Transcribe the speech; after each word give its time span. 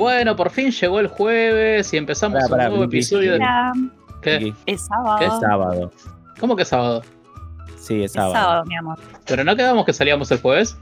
Bueno, 0.00 0.34
por 0.36 0.50
fin 0.50 0.70
llegó 0.70 0.98
el 1.00 1.06
jueves 1.08 1.92
y 1.92 1.96
empezamos 1.96 2.38
Pará, 2.38 2.48
pará, 2.48 2.64
un 2.64 2.70
nuevo 2.70 2.84
episodio 2.84 3.38
¿Qué? 4.22 4.52
Es 4.66 4.86
sábado. 4.86 5.18
Es 5.26 5.40
sábado. 5.40 5.92
¿Cómo 6.38 6.56
que 6.56 6.64
sábado? 6.64 7.02
Sí, 7.78 8.00
es 8.02 8.06
Es 8.06 8.12
sábado. 8.12 8.32
sábado, 8.34 8.64
mi 8.66 8.76
amor. 8.76 8.98
¿Pero 9.26 9.44
no 9.44 9.54
quedamos 9.56 9.84
que 9.86 9.92
salíamos 9.92 10.30
el 10.30 10.40
jueves? 10.40 10.76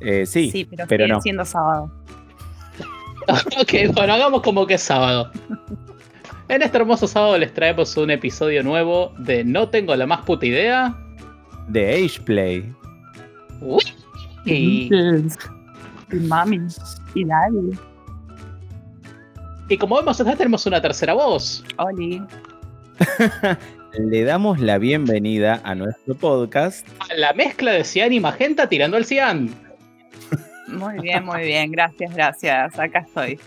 Eh, 0.00 0.26
sí, 0.26 0.50
Sí, 0.50 0.64
pero, 0.64 0.84
pero 0.88 1.04
sigue 1.04 1.14
no. 1.14 1.20
siendo 1.20 1.44
sábado. 1.44 1.90
ok, 3.60 3.94
bueno, 3.94 4.14
hagamos 4.14 4.42
como 4.42 4.66
que 4.66 4.74
es 4.74 4.82
sábado. 4.82 5.30
En 6.48 6.60
este 6.62 6.76
hermoso 6.76 7.06
sábado 7.06 7.38
les 7.38 7.54
traemos 7.54 7.96
un 7.96 8.10
episodio 8.10 8.62
nuevo 8.62 9.12
de 9.18 9.44
No 9.44 9.68
tengo 9.68 9.94
la 9.96 10.06
más 10.06 10.22
puta 10.22 10.44
idea. 10.46 10.94
de 11.68 12.04
Age 12.04 12.20
Play. 12.22 12.74
Uy. 13.60 13.82
Y, 14.44 14.90
Y 14.92 16.16
mami. 16.26 16.58
Y 17.14 17.24
daddy. 17.24 17.78
Y 19.72 19.78
como 19.78 19.96
vemos 19.96 20.20
acá 20.20 20.36
tenemos 20.36 20.66
una 20.66 20.82
tercera 20.82 21.14
voz. 21.14 21.64
Oli. 21.78 22.22
Le 23.98 24.22
damos 24.22 24.60
la 24.60 24.76
bienvenida 24.76 25.62
a 25.64 25.74
nuestro 25.74 26.14
podcast. 26.14 26.86
A 27.10 27.14
la 27.14 27.32
mezcla 27.32 27.72
de 27.72 27.82
cian 27.82 28.12
y 28.12 28.20
magenta 28.20 28.68
tirando 28.68 28.98
al 28.98 29.06
cian. 29.06 29.48
Muy 30.68 30.98
bien, 31.00 31.24
muy 31.24 31.42
bien. 31.42 31.70
Gracias, 31.72 32.14
gracias. 32.14 32.78
Acá 32.78 32.98
estoy. 32.98 33.40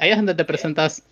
Ahí 0.00 0.10
es 0.10 0.16
donde 0.16 0.34
te 0.34 0.44
presentas. 0.44 1.04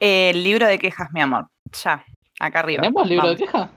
El 0.00 0.42
libro 0.42 0.66
de 0.66 0.78
quejas, 0.78 1.10
mi 1.12 1.20
amor. 1.20 1.46
Ya. 1.84 2.04
Acá 2.40 2.58
arriba. 2.58 2.82
¿Tenemos 2.82 3.08
libro 3.08 3.22
Vamos. 3.26 3.38
de 3.38 3.46
queja? 3.46 3.70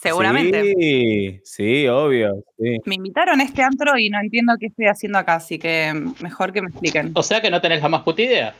Seguramente. 0.00 0.74
Sí, 0.78 1.40
sí, 1.44 1.88
obvio. 1.88 2.44
Sí. 2.58 2.76
Me 2.84 2.94
invitaron 2.94 3.40
a 3.40 3.44
este 3.44 3.62
antro 3.62 3.98
y 3.98 4.08
no 4.10 4.20
entiendo 4.20 4.54
qué 4.60 4.66
estoy 4.66 4.86
haciendo 4.86 5.18
acá, 5.18 5.34
así 5.34 5.58
que 5.58 5.92
mejor 6.22 6.52
que 6.52 6.62
me 6.62 6.68
expliquen. 6.68 7.12
O 7.14 7.22
sea 7.22 7.40
que 7.40 7.50
no 7.50 7.60
tenés 7.60 7.82
la 7.82 7.88
más 7.88 8.02
puta 8.02 8.22
idea. 8.22 8.54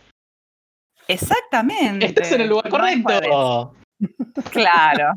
Exactamente. 1.07 2.07
Estás 2.07 2.33
en 2.33 2.43
el 2.43 2.49
lugar 2.49 2.69
correcto. 2.69 3.75
Claro. 4.51 5.15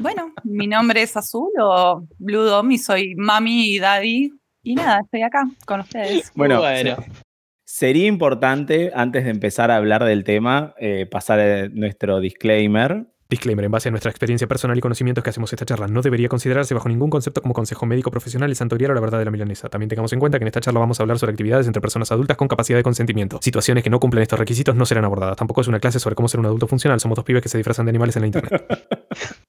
Bueno, 0.00 0.32
mi 0.44 0.66
nombre 0.66 1.02
es 1.02 1.16
Azul 1.16 1.50
o 1.60 2.06
Blue 2.18 2.42
Dom 2.42 2.70
y 2.72 2.78
soy 2.78 3.14
mami 3.16 3.66
y 3.74 3.78
daddy. 3.78 4.32
Y 4.64 4.74
nada, 4.74 5.00
estoy 5.02 5.22
acá 5.22 5.44
con 5.66 5.80
ustedes. 5.80 6.30
Bueno, 6.34 6.60
Bueno. 6.60 6.96
se- 6.96 7.10
sería 7.64 8.06
importante, 8.06 8.92
antes 8.94 9.24
de 9.24 9.30
empezar 9.30 9.70
a 9.70 9.76
hablar 9.76 10.04
del 10.04 10.24
tema, 10.24 10.74
eh, 10.78 11.06
pasar 11.10 11.40
eh, 11.40 11.68
nuestro 11.72 12.20
disclaimer. 12.20 13.06
Disclaimer, 13.32 13.64
en 13.64 13.70
base 13.72 13.88
a 13.88 13.90
nuestra 13.90 14.10
experiencia 14.10 14.46
personal 14.46 14.76
y 14.76 14.80
conocimientos 14.82 15.24
que 15.24 15.30
hacemos 15.30 15.50
esta 15.52 15.64
charla, 15.64 15.86
no 15.88 16.02
debería 16.02 16.28
considerarse 16.28 16.74
bajo 16.74 16.88
ningún 16.88 17.08
concepto 17.08 17.40
como 17.40 17.54
consejo 17.54 17.86
médico 17.86 18.10
profesional 18.10 18.50
el 18.50 18.56
santorial 18.56 18.90
o 18.90 18.94
la 18.94 19.00
verdad 19.00 19.18
de 19.18 19.24
la 19.24 19.30
milanesa. 19.30 19.68
También 19.70 19.88
tengamos 19.88 20.12
en 20.12 20.20
cuenta 20.20 20.38
que 20.38 20.44
en 20.44 20.48
esta 20.48 20.60
charla 20.60 20.80
vamos 20.80 21.00
a 21.00 21.02
hablar 21.02 21.18
sobre 21.18 21.30
actividades 21.32 21.66
entre 21.66 21.80
personas 21.80 22.12
adultas 22.12 22.36
con 22.36 22.46
capacidad 22.46 22.78
de 22.78 22.82
consentimiento. 22.82 23.38
Situaciones 23.40 23.82
que 23.82 23.88
no 23.90 23.98
cumplen 24.00 24.22
estos 24.22 24.38
requisitos 24.38 24.76
no 24.76 24.84
serán 24.84 25.04
abordadas. 25.06 25.36
Tampoco 25.36 25.62
es 25.62 25.68
una 25.68 25.80
clase 25.80 25.98
sobre 25.98 26.14
cómo 26.14 26.28
ser 26.28 26.40
un 26.40 26.46
adulto 26.46 26.66
funcional. 26.66 27.00
Somos 27.00 27.16
dos 27.16 27.24
pibes 27.24 27.42
que 27.42 27.48
se 27.48 27.56
disfrazan 27.56 27.86
de 27.86 27.90
animales 27.90 28.14
en 28.16 28.20
la 28.22 28.26
internet. 28.26 28.66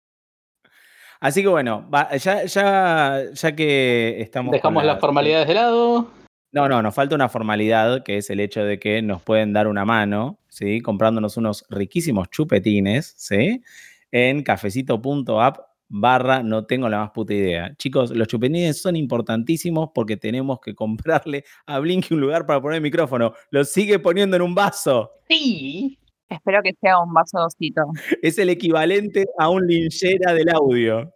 Así 1.19 1.41
que 1.41 1.47
bueno, 1.47 1.89
ya, 2.19 2.45
ya, 2.45 3.21
ya 3.33 3.51
que 3.55 4.21
estamos. 4.21 4.51
Dejamos 4.51 4.83
la- 4.83 4.93
las 4.93 5.01
formalidades 5.01 5.47
de 5.47 5.53
lado. 5.53 6.07
No, 6.53 6.69
no, 6.69 6.83
nos 6.83 6.93
falta 6.93 7.15
una 7.15 7.29
formalidad, 7.29 8.03
que 8.03 8.17
es 8.17 8.29
el 8.29 8.39
hecho 8.39 8.63
de 8.63 8.77
que 8.77 9.01
nos 9.01 9.23
pueden 9.23 9.53
dar 9.53 9.67
una 9.67 9.85
mano, 9.85 10.37
¿sí? 10.49 10.81
Comprándonos 10.81 11.35
unos 11.35 11.65
riquísimos 11.71 12.29
chupetines, 12.29 13.11
¿sí? 13.17 13.63
En 14.11 14.43
cafecito.app 14.43 15.57
barra 15.89 16.43
no 16.43 16.67
tengo 16.67 16.87
la 16.89 16.99
más 16.99 17.09
puta 17.09 17.33
idea. 17.33 17.73
Chicos, 17.77 18.11
los 18.11 18.27
chupetines 18.27 18.79
son 18.79 18.95
importantísimos 18.95 19.89
porque 19.95 20.15
tenemos 20.15 20.59
que 20.59 20.75
comprarle 20.75 21.43
a 21.65 21.79
Blinky 21.79 22.13
un 22.13 22.21
lugar 22.21 22.45
para 22.45 22.61
poner 22.61 22.77
el 22.77 22.83
micrófono. 22.83 23.33
Lo 23.49 23.65
sigue 23.65 23.97
poniendo 23.97 24.35
en 24.35 24.43
un 24.43 24.53
vaso. 24.53 25.09
Sí. 25.27 25.97
Espero 26.29 26.61
que 26.61 26.73
sea 26.79 26.99
un 26.99 27.13
vaso 27.13 27.39
dosito. 27.39 27.81
Es 28.21 28.37
el 28.37 28.49
equivalente 28.49 29.25
a 29.39 29.49
un 29.49 29.65
linchera 29.65 30.33
del 30.33 30.49
audio. 30.49 31.11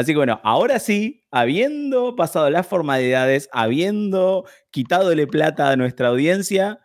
Así 0.00 0.12
que 0.12 0.16
bueno, 0.16 0.40
ahora 0.44 0.78
sí, 0.78 1.24
habiendo 1.30 2.16
pasado 2.16 2.48
las 2.50 2.66
formalidades, 2.66 3.48
habiendo 3.52 4.46
quitadole 4.70 5.26
plata 5.26 5.70
a 5.70 5.76
nuestra 5.76 6.08
audiencia, 6.08 6.80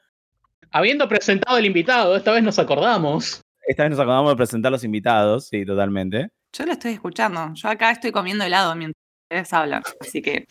Habiendo 0.71 1.07
presentado 1.07 1.57
el 1.57 1.65
invitado, 1.65 2.17
esta 2.17 2.33
vez 2.33 2.43
nos 2.43 2.59
acordamos. 2.59 3.39
Esta 3.65 3.83
vez 3.83 3.91
nos 3.91 3.99
acabamos 3.99 4.31
de 4.31 4.35
presentar 4.35 4.73
los 4.73 4.83
invitados, 4.83 5.47
sí, 5.47 5.65
totalmente. 5.65 6.27
Yo 6.51 6.65
lo 6.65 6.73
estoy 6.73 6.91
escuchando. 6.91 7.53
Yo 7.53 7.69
acá 7.69 7.91
estoy 7.91 8.11
comiendo 8.11 8.43
helado 8.43 8.75
mientras 8.75 9.01
ustedes 9.23 9.53
hablan. 9.53 9.83
Así 10.01 10.21
que 10.21 10.45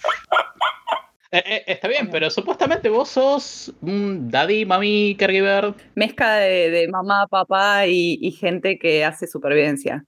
Eh, 1.30 1.42
eh, 1.44 1.64
está 1.66 1.88
bien, 1.88 2.08
pero 2.10 2.30
supuestamente 2.30 2.88
vos 2.88 3.08
sos 3.10 3.74
un 3.82 4.30
daddy, 4.30 4.64
mami, 4.64 5.14
caregiver. 5.18 5.74
mezcla 5.94 6.36
de, 6.36 6.70
de 6.70 6.88
mamá, 6.88 7.26
papá 7.28 7.86
y, 7.86 8.18
y 8.22 8.30
gente 8.30 8.78
que 8.78 9.04
hace 9.04 9.26
supervivencia. 9.26 10.04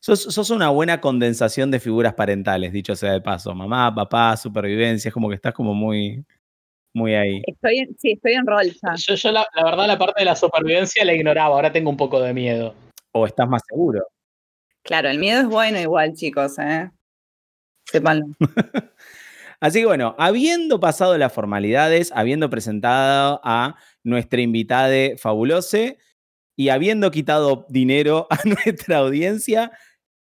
Sos, 0.00 0.22
sos 0.22 0.50
una 0.50 0.70
buena 0.70 1.00
condensación 1.00 1.70
de 1.70 1.80
figuras 1.80 2.14
parentales, 2.14 2.72
dicho 2.72 2.96
sea 2.96 3.12
de 3.12 3.20
paso. 3.20 3.54
Mamá, 3.54 3.94
papá, 3.94 4.36
supervivencia, 4.36 5.08
es 5.08 5.14
como 5.14 5.28
que 5.28 5.34
estás 5.34 5.52
como 5.52 5.74
muy, 5.74 6.24
muy 6.94 7.14
ahí. 7.14 7.42
Estoy 7.46 7.78
en, 7.78 7.96
sí, 7.98 8.12
estoy 8.12 8.32
en 8.32 8.46
rol 8.46 8.66
ya. 8.66 8.94
Yo, 8.96 9.14
yo 9.14 9.32
la, 9.32 9.46
la 9.54 9.64
verdad, 9.64 9.86
la 9.86 9.98
parte 9.98 10.20
de 10.20 10.24
la 10.24 10.36
supervivencia 10.36 11.04
la 11.04 11.14
ignoraba, 11.14 11.54
ahora 11.54 11.72
tengo 11.72 11.90
un 11.90 11.96
poco 11.96 12.20
de 12.20 12.32
miedo. 12.32 12.74
O 13.12 13.26
estás 13.26 13.48
más 13.48 13.62
seguro. 13.68 14.06
Claro, 14.82 15.08
el 15.08 15.18
miedo 15.18 15.40
es 15.40 15.46
bueno 15.46 15.78
igual, 15.78 16.14
chicos, 16.14 16.58
¿eh? 16.58 16.90
Sépanlo. 17.84 18.26
Así 19.60 19.80
que 19.80 19.86
bueno, 19.86 20.14
habiendo 20.18 20.80
pasado 20.80 21.18
las 21.18 21.32
formalidades, 21.32 22.12
habiendo 22.14 22.48
presentado 22.48 23.40
a 23.44 23.76
nuestra 24.02 24.40
invitada 24.40 25.16
fabulosa 25.18 25.96
y 26.60 26.68
habiendo 26.68 27.10
quitado 27.10 27.64
dinero 27.70 28.26
a 28.28 28.36
nuestra 28.44 28.98
audiencia, 28.98 29.72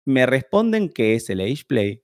me 0.07 0.25
responden 0.25 0.89
que 0.89 1.15
es 1.15 1.29
el 1.29 1.43
Age 1.43 1.65
Play. 1.69 2.03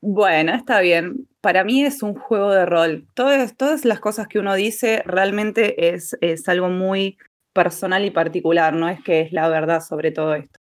Bueno, 0.00 0.54
está 0.54 0.80
bien. 0.80 1.26
Para 1.40 1.64
mí 1.64 1.82
es 1.82 2.04
un 2.04 2.14
juego 2.14 2.52
de 2.52 2.64
rol. 2.64 3.08
Todas, 3.14 3.56
todas 3.56 3.84
las 3.84 3.98
cosas 3.98 4.28
que 4.28 4.38
uno 4.38 4.54
dice 4.54 5.02
realmente 5.04 5.92
es, 5.92 6.16
algo 6.46 6.68
muy 6.68 7.18
personal 7.52 8.04
y 8.04 8.12
particular, 8.12 8.72
no 8.72 8.88
es 8.88 9.02
que 9.02 9.22
es 9.22 9.32
la 9.32 9.48
verdad 9.48 9.80
sobre 9.80 10.12
todo 10.12 10.36
esto. 10.36 10.60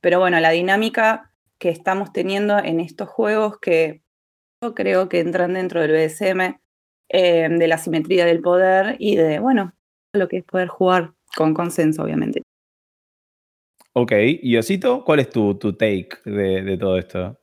Pero 0.00 0.20
bueno, 0.20 0.38
la 0.38 0.50
dinámica 0.50 1.32
que 1.58 1.70
estamos 1.70 2.12
teniendo 2.12 2.58
en 2.58 2.78
estos 2.78 3.08
juegos 3.08 3.58
que 3.58 4.02
yo 4.62 4.72
creo 4.76 5.08
que 5.08 5.18
entran 5.18 5.54
dentro 5.54 5.80
del 5.80 5.90
BSM, 5.90 6.60
eh, 7.08 7.48
de 7.50 7.66
la 7.66 7.78
simetría 7.78 8.24
del 8.24 8.40
poder 8.40 8.94
y 9.00 9.16
de, 9.16 9.40
bueno, 9.40 9.74
lo 10.12 10.28
que 10.28 10.36
es 10.36 10.44
poder 10.44 10.68
jugar 10.68 11.14
con 11.36 11.54
consenso, 11.54 12.02
obviamente. 12.02 12.42
Ok, 13.94 14.12
y 14.42 14.56
Osito, 14.56 15.04
¿cuál 15.04 15.20
es 15.20 15.30
tu, 15.30 15.54
tu 15.56 15.74
take 15.74 16.18
de, 16.24 16.62
de 16.62 16.78
todo 16.78 16.98
esto? 16.98 17.38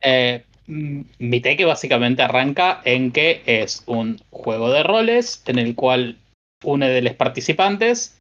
Eh, 0.00 0.44
mi 0.66 1.40
take 1.40 1.64
básicamente 1.64 2.22
arranca 2.22 2.80
en 2.84 3.12
que 3.12 3.42
es 3.46 3.82
un 3.86 4.20
juego 4.30 4.70
de 4.70 4.82
roles 4.82 5.42
en 5.46 5.58
el 5.58 5.74
cual 5.74 6.18
uno 6.64 6.86
de 6.86 7.02
los 7.02 7.14
participantes 7.14 8.18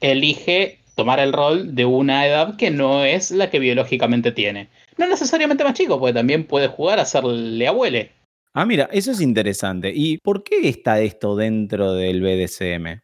elige 0.00 0.80
tomar 0.94 1.20
el 1.20 1.32
rol 1.32 1.74
de 1.74 1.84
una 1.84 2.26
edad 2.26 2.56
que 2.56 2.70
no 2.70 3.04
es 3.04 3.30
la 3.30 3.50
que 3.50 3.58
biológicamente 3.58 4.32
tiene. 4.32 4.68
No 4.98 5.06
necesariamente 5.06 5.64
más 5.64 5.74
chico, 5.74 5.98
porque 5.98 6.14
también 6.14 6.44
puede 6.44 6.68
jugar 6.68 6.98
a 6.98 7.04
serle 7.04 7.66
abuele. 7.66 8.12
Ah, 8.52 8.64
mira, 8.64 8.88
eso 8.90 9.10
es 9.10 9.20
interesante. 9.20 9.92
¿Y 9.94 10.18
por 10.18 10.42
qué 10.42 10.68
está 10.68 11.00
esto 11.00 11.36
dentro 11.36 11.92
del 11.92 12.22
BDSM? 12.22 13.00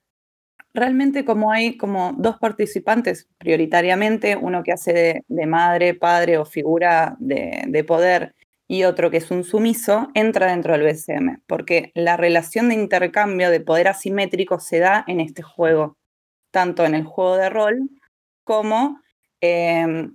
Realmente 0.75 1.25
como 1.25 1.53
hay 1.53 1.77
como 1.77 2.15
dos 2.17 2.39
participantes 2.39 3.29
prioritariamente, 3.39 4.37
uno 4.37 4.63
que 4.63 4.73
hace 4.73 5.23
de, 5.27 5.47
madre, 5.47 5.95
padre 5.95 6.39
o 6.39 6.45
figura 6.45 7.17
de, 7.19 7.65
de 7.69 7.85
poder 7.85 8.35
y 8.69 8.85
otro 8.85 9.11
que 9.11 9.19
es 9.19 9.31
un 9.31 9.45
sumiso, 9.45 10.09
entra 10.15 10.47
dentro 10.51 10.73
del 10.73 10.85
BSM, 10.85 11.43
porque 11.47 11.93
la 11.95 12.17
relación 12.17 12.71
de 12.71 12.75
intercambio 12.75 13.51
de 13.51 13.61
poder 13.61 13.89
asimétrico 13.89 14.61
se 14.61 14.79
da 14.79 15.05
en 15.07 15.21
este 15.21 15.43
juego, 15.43 15.99
tanto 16.51 16.85
en 16.87 16.95
el 16.95 17.05
juego 17.05 17.37
de 17.37 17.51
rol 17.51 17.91
como 18.45 19.01
eh, 19.43 20.09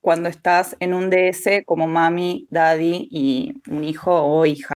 cuando 0.00 0.28
estás 0.28 0.76
en 0.80 0.94
un 0.94 1.10
DS 1.10 1.62
como 1.64 1.86
mami, 1.86 2.48
daddy 2.50 3.08
y 3.10 3.54
un 3.68 3.84
hijo 3.84 4.20
o 4.20 4.46
hija 4.46 4.74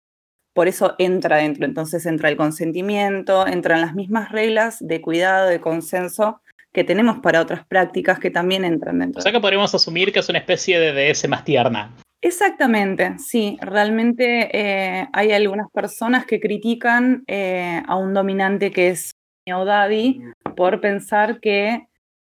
por 0.52 0.68
eso 0.68 0.94
entra 0.98 1.38
dentro. 1.38 1.64
Entonces 1.64 2.06
entra 2.06 2.28
el 2.28 2.36
consentimiento, 2.36 3.46
entran 3.46 3.80
las 3.80 3.94
mismas 3.94 4.30
reglas 4.30 4.78
de 4.80 5.00
cuidado, 5.00 5.48
de 5.48 5.60
consenso 5.60 6.40
que 6.72 6.84
tenemos 6.84 7.18
para 7.18 7.40
otras 7.40 7.66
prácticas 7.66 8.18
que 8.18 8.30
también 8.30 8.64
entran 8.64 8.98
dentro. 9.00 9.18
O 9.18 9.22
sea 9.22 9.32
que 9.32 9.40
podríamos 9.40 9.74
asumir 9.74 10.12
que 10.12 10.20
es 10.20 10.28
una 10.28 10.38
especie 10.38 10.78
de 10.78 11.12
DS 11.12 11.28
más 11.28 11.44
tierna. 11.44 11.92
Exactamente, 12.22 13.18
sí. 13.18 13.58
Realmente 13.60 14.50
eh, 14.52 15.08
hay 15.12 15.32
algunas 15.32 15.70
personas 15.70 16.26
que 16.26 16.38
critican 16.38 17.24
eh, 17.26 17.82
a 17.86 17.96
un 17.96 18.12
dominante 18.14 18.70
que 18.70 18.88
es 18.88 19.12
o 19.52 19.64
daddy 19.64 20.22
por 20.56 20.80
pensar 20.80 21.40
que 21.40 21.88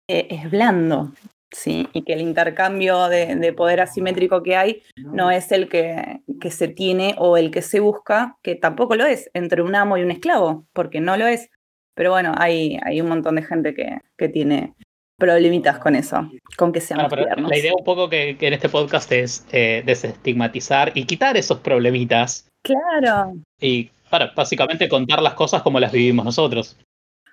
eh, 0.08 0.26
es 0.30 0.50
blando. 0.50 1.12
¿Sí? 1.52 1.88
Y 1.92 2.02
que 2.02 2.12
el 2.12 2.20
intercambio 2.20 3.08
de, 3.08 3.36
de 3.36 3.52
poder 3.52 3.80
asimétrico 3.80 4.42
que 4.42 4.56
hay 4.56 4.82
no 4.96 5.30
es 5.30 5.52
el 5.52 5.68
que, 5.68 6.20
que, 6.40 6.50
se 6.50 6.68
tiene 6.68 7.14
o 7.18 7.36
el 7.36 7.50
que 7.50 7.62
se 7.62 7.80
busca, 7.80 8.36
que 8.42 8.54
tampoco 8.54 8.96
lo 8.96 9.06
es, 9.06 9.30
entre 9.34 9.62
un 9.62 9.74
amo 9.74 9.96
y 9.96 10.02
un 10.02 10.10
esclavo, 10.10 10.66
porque 10.72 11.00
no 11.00 11.16
lo 11.16 11.26
es. 11.26 11.50
Pero 11.94 12.10
bueno, 12.10 12.34
hay, 12.36 12.78
hay 12.84 13.00
un 13.00 13.08
montón 13.08 13.36
de 13.36 13.42
gente 13.42 13.74
que, 13.74 13.98
que 14.16 14.28
tiene 14.28 14.74
problemitas 15.18 15.78
con 15.78 15.94
eso, 15.94 16.28
con 16.56 16.72
que 16.72 16.80
seamos 16.80 17.10
bueno. 17.10 17.48
La 17.48 17.58
idea 17.58 17.72
un 17.76 17.84
poco 17.84 18.08
que, 18.08 18.36
que 18.38 18.48
en 18.48 18.54
este 18.54 18.68
podcast 18.68 19.12
es 19.12 19.46
eh, 19.52 19.82
desestigmatizar 19.84 20.92
y 20.94 21.04
quitar 21.04 21.36
esos 21.36 21.58
problemitas. 21.58 22.48
Claro. 22.62 23.34
Y 23.60 23.90
para 24.08 24.32
básicamente 24.34 24.88
contar 24.88 25.22
las 25.22 25.34
cosas 25.34 25.62
como 25.62 25.78
las 25.78 25.92
vivimos 25.92 26.24
nosotros. 26.24 26.76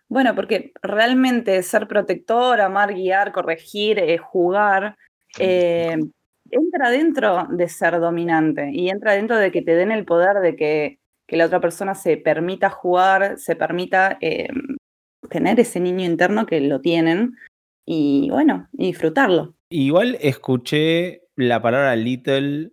Bueno, 0.10 0.36
porque 0.36 0.72
realmente 0.82 1.62
ser 1.64 1.88
protector, 1.88 2.62
amar, 2.62 2.94
guiar, 2.94 3.32
corregir, 3.32 4.00
eh, 4.00 4.18
jugar, 4.18 4.96
eh, 5.38 5.98
entra 6.50 6.90
dentro 6.90 7.48
de 7.50 7.68
ser 7.68 8.00
dominante 8.00 8.70
y 8.72 8.90
entra 8.90 9.14
dentro 9.14 9.38
de 9.38 9.52
que 9.52 9.62
te 9.62 9.76
den 9.76 9.92
el 9.92 10.06
poder 10.06 10.38
de 10.38 10.56
que, 10.56 11.00
que 11.28 11.36
la 11.38 11.46
otra 11.46 11.60
persona 11.60 11.94
se 11.94 12.16
permita 12.18 12.70
jugar, 12.70 13.38
se 13.38 13.56
permita 13.56 14.18
eh, 14.22 14.48
tener 15.30 15.60
ese 15.60 15.80
niño 15.80 16.06
interno 16.06 16.46
que 16.46 16.62
lo 16.62 16.80
tienen 16.80 17.36
y 17.86 18.30
bueno, 18.30 18.70
y 18.74 18.88
disfrutarlo. 18.88 19.56
Igual 19.70 20.18
escuché 20.22 21.24
la 21.36 21.62
palabra 21.62 21.96
little 21.96 22.72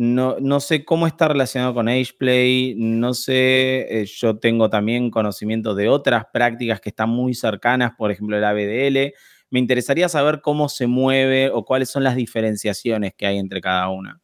no, 0.00 0.36
no, 0.38 0.60
sé 0.60 0.84
cómo 0.84 1.08
está 1.08 1.26
relacionado 1.26 1.74
con 1.74 1.88
AgePlay, 1.88 2.76
no 2.76 3.14
sé, 3.14 4.02
eh, 4.02 4.06
yo 4.06 4.38
tengo 4.38 4.70
también 4.70 5.10
conocimiento 5.10 5.74
de 5.74 5.88
otras 5.88 6.26
prácticas 6.32 6.80
que 6.80 6.90
están 6.90 7.10
muy 7.10 7.34
cercanas, 7.34 7.94
por 7.98 8.12
ejemplo 8.12 8.36
el 8.36 8.44
ABDL. 8.44 9.12
Me 9.50 9.58
interesaría 9.58 10.08
saber 10.08 10.40
cómo 10.40 10.68
se 10.68 10.86
mueve 10.86 11.50
o 11.50 11.64
cuáles 11.64 11.90
son 11.90 12.04
las 12.04 12.14
diferenciaciones 12.14 13.12
que 13.16 13.26
hay 13.26 13.38
entre 13.38 13.60
cada 13.60 13.88
una. 13.88 14.20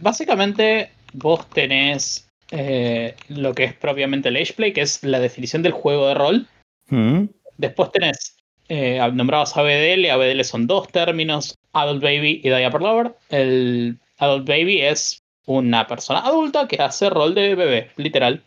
Básicamente, 0.00 0.90
vos 1.12 1.50
tenés 1.50 2.28
eh, 2.52 3.16
lo 3.26 3.52
que 3.52 3.64
es 3.64 3.74
propiamente 3.74 4.28
el 4.28 4.36
AgePlay, 4.36 4.72
que 4.72 4.82
es 4.82 5.02
la 5.02 5.18
definición 5.18 5.60
del 5.60 5.72
juego 5.72 6.06
de 6.06 6.14
rol. 6.14 6.46
¿Mm? 6.88 7.24
Después 7.58 7.90
tenés 7.90 8.36
eh, 8.68 9.00
nombrados 9.12 9.56
ABDL, 9.56 10.08
ABDL 10.08 10.44
son 10.44 10.68
dos 10.68 10.86
términos, 10.86 11.58
Adult 11.72 12.00
Baby 12.00 12.42
y 12.44 12.48
Diaper 12.48 12.80
Lover. 12.80 13.16
El 13.28 13.98
Adult 14.18 14.48
Baby 14.48 14.80
es 14.82 15.22
una 15.46 15.86
persona 15.86 16.20
adulta 16.20 16.66
que 16.68 16.82
hace 16.82 17.10
rol 17.10 17.34
de 17.34 17.54
bebé, 17.54 17.90
literal. 17.96 18.42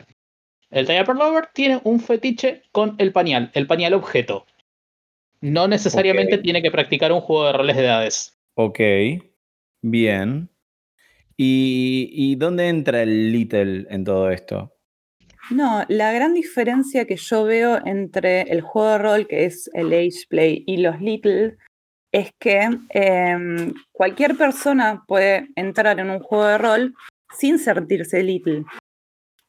El 0.69 0.85
Diaper 0.85 1.15
Lover 1.15 1.49
tiene 1.53 1.79
un 1.83 1.99
fetiche 1.99 2.63
con 2.71 2.95
el 2.99 3.11
pañal, 3.11 3.51
el 3.53 3.67
pañal 3.67 3.93
objeto. 3.93 4.45
No 5.41 5.67
necesariamente 5.67 6.37
tiene 6.37 6.61
que 6.61 6.71
practicar 6.71 7.11
un 7.11 7.21
juego 7.21 7.45
de 7.45 7.53
roles 7.53 7.75
de 7.77 7.85
edades. 7.85 8.37
Ok, 8.55 8.79
bien. 9.81 10.49
¿Y, 11.37 12.09
y 12.11 12.35
dónde 12.35 12.67
entra 12.67 13.01
el 13.01 13.31
little 13.31 13.87
en 13.89 14.03
todo 14.03 14.29
esto? 14.29 14.75
No, 15.49 15.83
la 15.87 16.11
gran 16.11 16.33
diferencia 16.33 17.05
que 17.05 17.15
yo 17.15 17.45
veo 17.45 17.79
entre 17.85 18.41
el 18.41 18.61
juego 18.61 18.89
de 18.89 18.97
rol, 18.97 19.27
que 19.27 19.45
es 19.45 19.69
el 19.73 19.87
age 19.93 20.27
play, 20.27 20.63
y 20.67 20.77
los 20.77 21.01
little, 21.01 21.57
es 22.11 22.31
que 22.39 22.69
eh, 22.89 23.73
cualquier 23.91 24.35
persona 24.35 25.03
puede 25.07 25.47
entrar 25.55 25.99
en 25.99 26.09
un 26.09 26.19
juego 26.19 26.45
de 26.45 26.57
rol 26.57 26.95
sin 27.37 27.59
sentirse 27.59 28.23
little. 28.23 28.65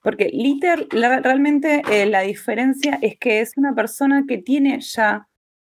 Porque 0.02 0.30
little, 0.32 0.86
realmente 0.90 1.82
eh, 1.90 2.06
la 2.06 2.22
diferencia 2.22 2.98
es 3.02 3.18
que 3.18 3.40
es 3.40 3.56
una 3.56 3.74
persona 3.74 4.24
que 4.26 4.38
tiene 4.38 4.80
ya 4.80 5.26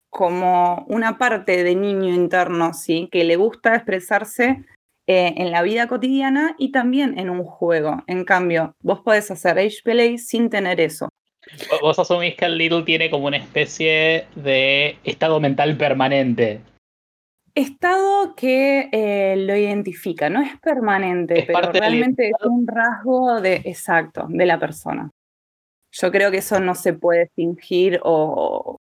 como 0.09 0.85
una 0.88 1.18
parte 1.18 1.63
de 1.63 1.75
niño 1.75 2.13
interno, 2.13 2.74
¿sí? 2.74 3.09
Que 3.12 3.24
le 3.24 3.35
gusta 3.35 3.75
expresarse 3.75 4.63
eh, 5.07 5.33
en 5.38 5.51
la 5.51 5.63
vida 5.63 5.88
cotidiana 5.88 6.56
y 6.57 6.71
también 6.71 7.19
en 7.19 7.30
un 7.30 7.44
juego. 7.44 8.03
En 8.07 8.24
cambio, 8.24 8.75
vos 8.81 9.01
podés 9.01 9.30
hacer 9.31 9.57
age 9.57 9.80
play 9.83 10.18
sin 10.18 10.50
tener 10.50 10.80
eso. 10.80 11.09
Vos 11.81 12.00
asumís 12.00 12.35
que 12.35 12.45
el 12.45 12.57
Little 12.57 12.83
tiene 12.83 13.09
como 13.09 13.27
una 13.27 13.38
especie 13.38 14.25
de 14.35 14.97
estado 15.03 15.41
mental 15.41 15.75
permanente. 15.75 16.62
Estado 17.56 18.36
que 18.36 18.90
eh, 18.92 19.36
lo 19.38 19.56
identifica, 19.56 20.30
no 20.30 20.42
es 20.42 20.60
permanente, 20.60 21.42
Es 21.42 21.46
pero 21.46 21.72
realmente 21.72 22.30
es 22.30 22.46
un 22.46 22.66
rasgo 22.66 23.42
de, 23.42 23.62
exacto, 23.66 24.26
de 24.28 24.46
la 24.46 24.60
persona. 24.60 25.12
Yo 25.92 26.12
creo 26.12 26.32
que 26.32 26.38
eso 26.38 26.60
no 26.60 26.74
se 26.74 26.94
puede 26.94 27.30
fingir 27.36 28.00
o, 28.04 28.78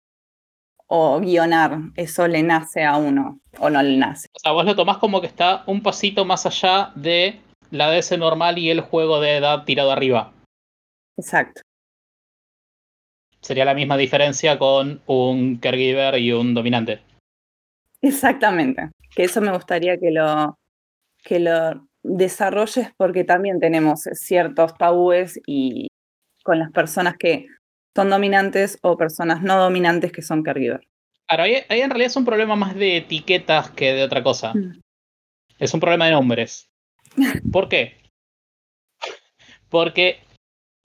o 0.88 1.20
guionar, 1.20 1.80
eso 1.96 2.28
le 2.28 2.44
nace 2.44 2.84
a 2.84 2.98
uno 2.98 3.40
o 3.60 3.70
no 3.70 3.82
le 3.82 3.96
nace. 3.96 4.28
O 4.34 4.40
sea, 4.40 4.52
vos 4.52 4.66
lo 4.66 4.76
tomás 4.76 4.98
como 4.98 5.22
que 5.22 5.28
está 5.28 5.64
un 5.68 5.82
pasito 5.82 6.26
más 6.26 6.46
allá 6.46 6.92
de 6.96 7.40
la 7.72 7.90
DS 7.90 8.18
normal 8.18 8.58
y 8.58 8.70
el 8.70 8.82
juego 8.82 9.22
de 9.22 9.38
edad 9.38 9.64
tirado 9.64 9.92
arriba. 9.92 10.34
Exacto. 11.18 11.62
Sería 13.42 13.66
la 13.66 13.74
misma 13.74 13.96
diferencia 13.96 14.60
con 14.60 15.02
un 15.06 15.58
caregiver 15.58 16.18
y 16.20 16.34
un 16.34 16.54
dominante. 16.54 17.07
Exactamente. 18.02 18.90
Que 19.16 19.24
eso 19.24 19.42
me 19.42 19.52
gustaría 19.52 19.98
que 19.98 20.12
lo, 20.12 20.58
que 21.24 21.40
lo 21.40 21.88
desarrolles 22.04 22.90
porque 22.98 23.24
también 23.24 23.60
tenemos 23.60 24.02
ciertos 24.14 24.78
tabúes 24.78 25.40
y 25.46 25.88
con 26.44 26.60
las 26.60 26.72
personas 26.72 27.16
que 27.18 27.48
son 27.96 28.10
dominantes 28.10 28.78
o 28.82 28.96
personas 28.96 29.42
no 29.42 29.58
dominantes 29.58 30.12
que 30.12 30.22
son 30.22 30.44
caregiver. 30.44 30.88
Ahora, 31.28 31.44
ahí, 31.44 31.56
ahí 31.68 31.82
en 31.82 31.90
realidad 31.90 32.12
es 32.12 32.16
un 32.16 32.26
problema 32.26 32.56
más 32.56 32.76
de 32.76 32.98
etiquetas 32.98 33.72
que 33.72 33.94
de 33.94 34.04
otra 34.04 34.24
cosa. 34.24 34.54
Mm. 34.54 34.80
Es 35.60 35.74
un 35.74 35.80
problema 35.80 36.06
de 36.06 36.12
nombres. 36.12 36.70
¿Por 37.52 37.68
qué? 37.68 37.98
Porque 39.70 40.20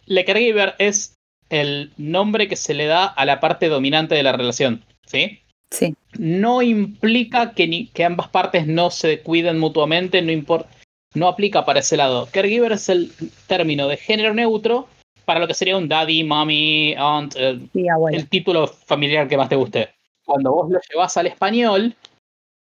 le 0.06 0.24
caregiver 0.24 0.74
es 0.78 1.14
el 1.50 1.92
nombre 1.96 2.48
que 2.48 2.56
se 2.56 2.74
le 2.74 2.86
da 2.86 3.04
a 3.04 3.24
la 3.24 3.38
parte 3.38 3.68
dominante 3.68 4.14
de 4.14 4.22
la 4.22 4.32
relación. 4.32 4.84
¿Sí? 5.06 5.42
Sí, 5.72 5.94
no 6.18 6.60
implica 6.60 7.54
que, 7.54 7.66
ni, 7.66 7.86
que 7.86 8.04
ambas 8.04 8.28
partes 8.28 8.66
no 8.66 8.90
se 8.90 9.22
cuiden 9.22 9.58
mutuamente, 9.58 10.20
no, 10.20 10.30
impor- 10.30 10.66
no 11.14 11.28
aplica 11.28 11.64
para 11.64 11.80
ese 11.80 11.96
lado. 11.96 12.28
Caregiver 12.30 12.72
es 12.72 12.90
el 12.90 13.10
término 13.46 13.88
de 13.88 13.96
género 13.96 14.34
neutro 14.34 14.86
para 15.24 15.40
lo 15.40 15.48
que 15.48 15.54
sería 15.54 15.78
un 15.78 15.88
daddy, 15.88 16.24
mommy, 16.24 16.94
aunt, 16.98 17.32
sí, 17.32 17.86
el 18.12 18.28
título 18.28 18.66
familiar 18.66 19.28
que 19.28 19.38
más 19.38 19.48
te 19.48 19.56
guste. 19.56 19.88
Cuando 20.26 20.52
vos 20.52 20.70
lo 20.70 20.78
llevas 20.90 21.16
al 21.16 21.26
español, 21.26 21.94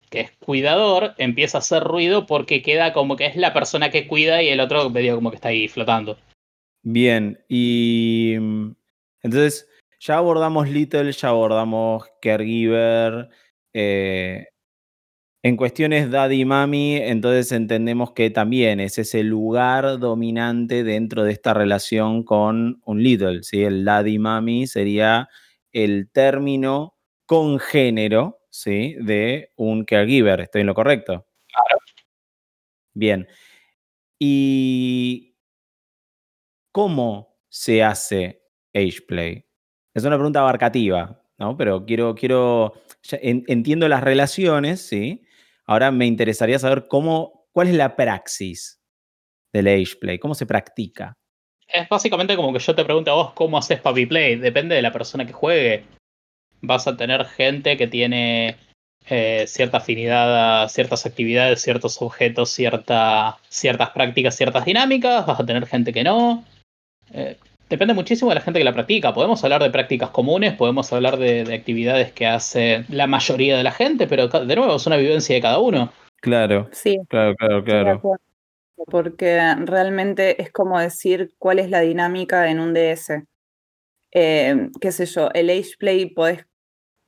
que 0.10 0.22
es 0.22 0.32
cuidador, 0.40 1.14
empieza 1.20 1.58
a 1.58 1.60
hacer 1.60 1.84
ruido 1.84 2.26
porque 2.26 2.64
queda 2.64 2.92
como 2.92 3.18
que 3.18 3.28
es 3.28 3.36
la 3.36 3.54
persona 3.54 3.92
que 3.92 4.08
cuida 4.08 4.42
y 4.42 4.50
el 4.50 4.62
otro 4.62 4.90
medio 4.90 5.16
como 5.16 5.30
que 5.30 5.36
está 5.36 5.50
ahí 5.50 5.68
flotando. 5.68 6.18
Bien, 6.82 7.40
y 7.50 8.36
mm, 8.40 8.72
entonces 9.24 9.68
ya 10.06 10.18
abordamos 10.18 10.70
Little, 10.70 11.12
ya 11.12 11.30
abordamos 11.30 12.06
Caregiver. 12.22 13.30
eh, 13.74 14.48
en 15.44 15.58
cuestiones 15.58 16.10
Daddy 16.10 16.42
y 16.42 16.46
Mami, 16.46 16.96
entonces 16.98 17.52
entendemos 17.52 18.14
que 18.14 18.32
también 18.32 18.80
es 18.80 18.98
ese 18.98 19.24
lugar 19.24 20.00
dominante 20.00 20.84
dentro 20.84 21.24
de 21.24 21.32
esta 21.34 21.54
relación 21.54 22.24
con 22.24 22.82
un 22.86 23.04
Little. 23.04 23.44
¿sí? 23.44 23.64
El 23.64 23.86
Daddy 23.86 24.18
Mami 24.20 24.68
sería 24.68 25.30
el 25.72 26.10
término 26.12 26.96
con 27.28 27.60
género 27.60 28.40
¿sí? 28.50 28.96
de 29.00 29.52
un 29.56 29.86
caregiver. 29.86 30.42
¿Estoy 30.42 30.62
en 30.62 30.68
lo 30.68 30.74
correcto? 30.76 31.28
Claro. 31.48 31.78
Bien. 32.96 33.28
¿Y 34.20 35.36
cómo 36.72 37.38
se 37.50 37.84
hace 37.84 38.42
age 38.74 39.02
play? 39.08 39.46
Es 39.96 40.04
una 40.04 40.18
pregunta 40.18 40.42
abarcativa, 40.42 41.22
¿no? 41.38 41.56
Pero 41.56 41.86
quiero, 41.86 42.16
quiero, 42.16 42.74
entiendo 43.12 43.88
las 43.88 44.04
relaciones, 44.04 44.82
¿sí? 44.82 45.24
Ahora 45.66 45.90
me 45.90 46.06
interesaría 46.06 46.60
saber 46.60 46.88
cómo, 46.88 47.48
cuál 47.54 47.70
es 47.70 47.76
la 47.76 47.96
praxis 47.96 48.82
del 49.54 49.68
age 49.68 49.96
play, 50.00 50.20
cómo 50.20 50.36
se 50.36 50.46
practica. 50.46 51.14
Es 51.68 51.88
básicamente 51.88 52.36
como 52.36 52.52
que 52.52 52.60
yo 52.60 52.76
te 52.76 52.84
pregunto 52.84 53.10
a 53.10 53.16
vos 53.16 53.34
cómo 53.34 53.58
haces 53.58 53.80
Puppy 53.80 54.06
Play. 54.06 54.36
Depende 54.36 54.76
de 54.76 54.82
la 54.82 54.92
persona 54.92 55.26
que 55.26 55.34
juegue. 55.34 55.86
Vas 56.62 56.88
a 56.88 56.98
tener 56.98 57.26
gente 57.26 57.78
que 57.78 57.88
tiene 57.88 58.58
eh, 59.10 59.46
cierta 59.48 59.78
afinidad 59.78 60.64
a 60.64 60.70
ciertas 60.70 61.06
actividades, 61.06 61.62
ciertos 61.62 62.02
objetos, 62.02 62.50
cierta, 62.50 63.38
ciertas 63.48 63.92
prácticas, 63.92 64.36
ciertas 64.36 64.66
dinámicas. 64.66 65.26
Vas 65.26 65.40
a 65.40 65.46
tener 65.46 65.66
gente 65.66 65.94
que 65.94 66.04
no. 66.04 66.44
Eh, 67.14 67.38
depende 67.70 67.94
muchísimo 67.94 68.30
de 68.30 68.36
la 68.36 68.42
gente 68.42 68.60
que 68.60 68.66
la 68.66 68.74
practica. 68.74 69.14
Podemos 69.14 69.44
hablar 69.44 69.62
de 69.64 69.70
prácticas 69.70 70.10
comunes, 70.10 70.54
podemos 70.54 70.92
hablar 70.94 71.18
de, 71.18 71.44
de 71.44 71.54
actividades 71.54 72.12
que 72.12 72.28
hace 72.28 72.86
la 72.90 73.08
mayoría 73.08 73.58
de 73.58 73.64
la 73.64 73.72
gente, 73.72 74.08
pero 74.08 74.28
de 74.28 74.56
nuevo 74.56 74.76
es 74.76 74.88
una 74.88 74.98
vivencia 74.98 75.36
de 75.36 75.42
cada 75.42 75.60
uno. 75.60 75.92
Claro, 76.22 76.70
Sí, 76.72 76.98
claro, 77.08 77.36
claro, 77.36 77.64
claro. 77.64 78.02
Porque 78.88 79.40
realmente 79.60 80.42
es 80.42 80.52
como 80.52 80.80
decir 80.80 81.34
cuál 81.38 81.60
es 81.60 81.70
la 81.70 81.82
dinámica 81.82 82.50
en 82.50 82.60
un 82.60 82.74
DS. 82.74 83.24
Eh, 84.12 84.70
qué 84.82 84.92
sé 84.92 85.06
yo, 85.06 85.30
el 85.34 85.50
age 85.50 85.74
play 85.78 86.08
podés 86.08 86.46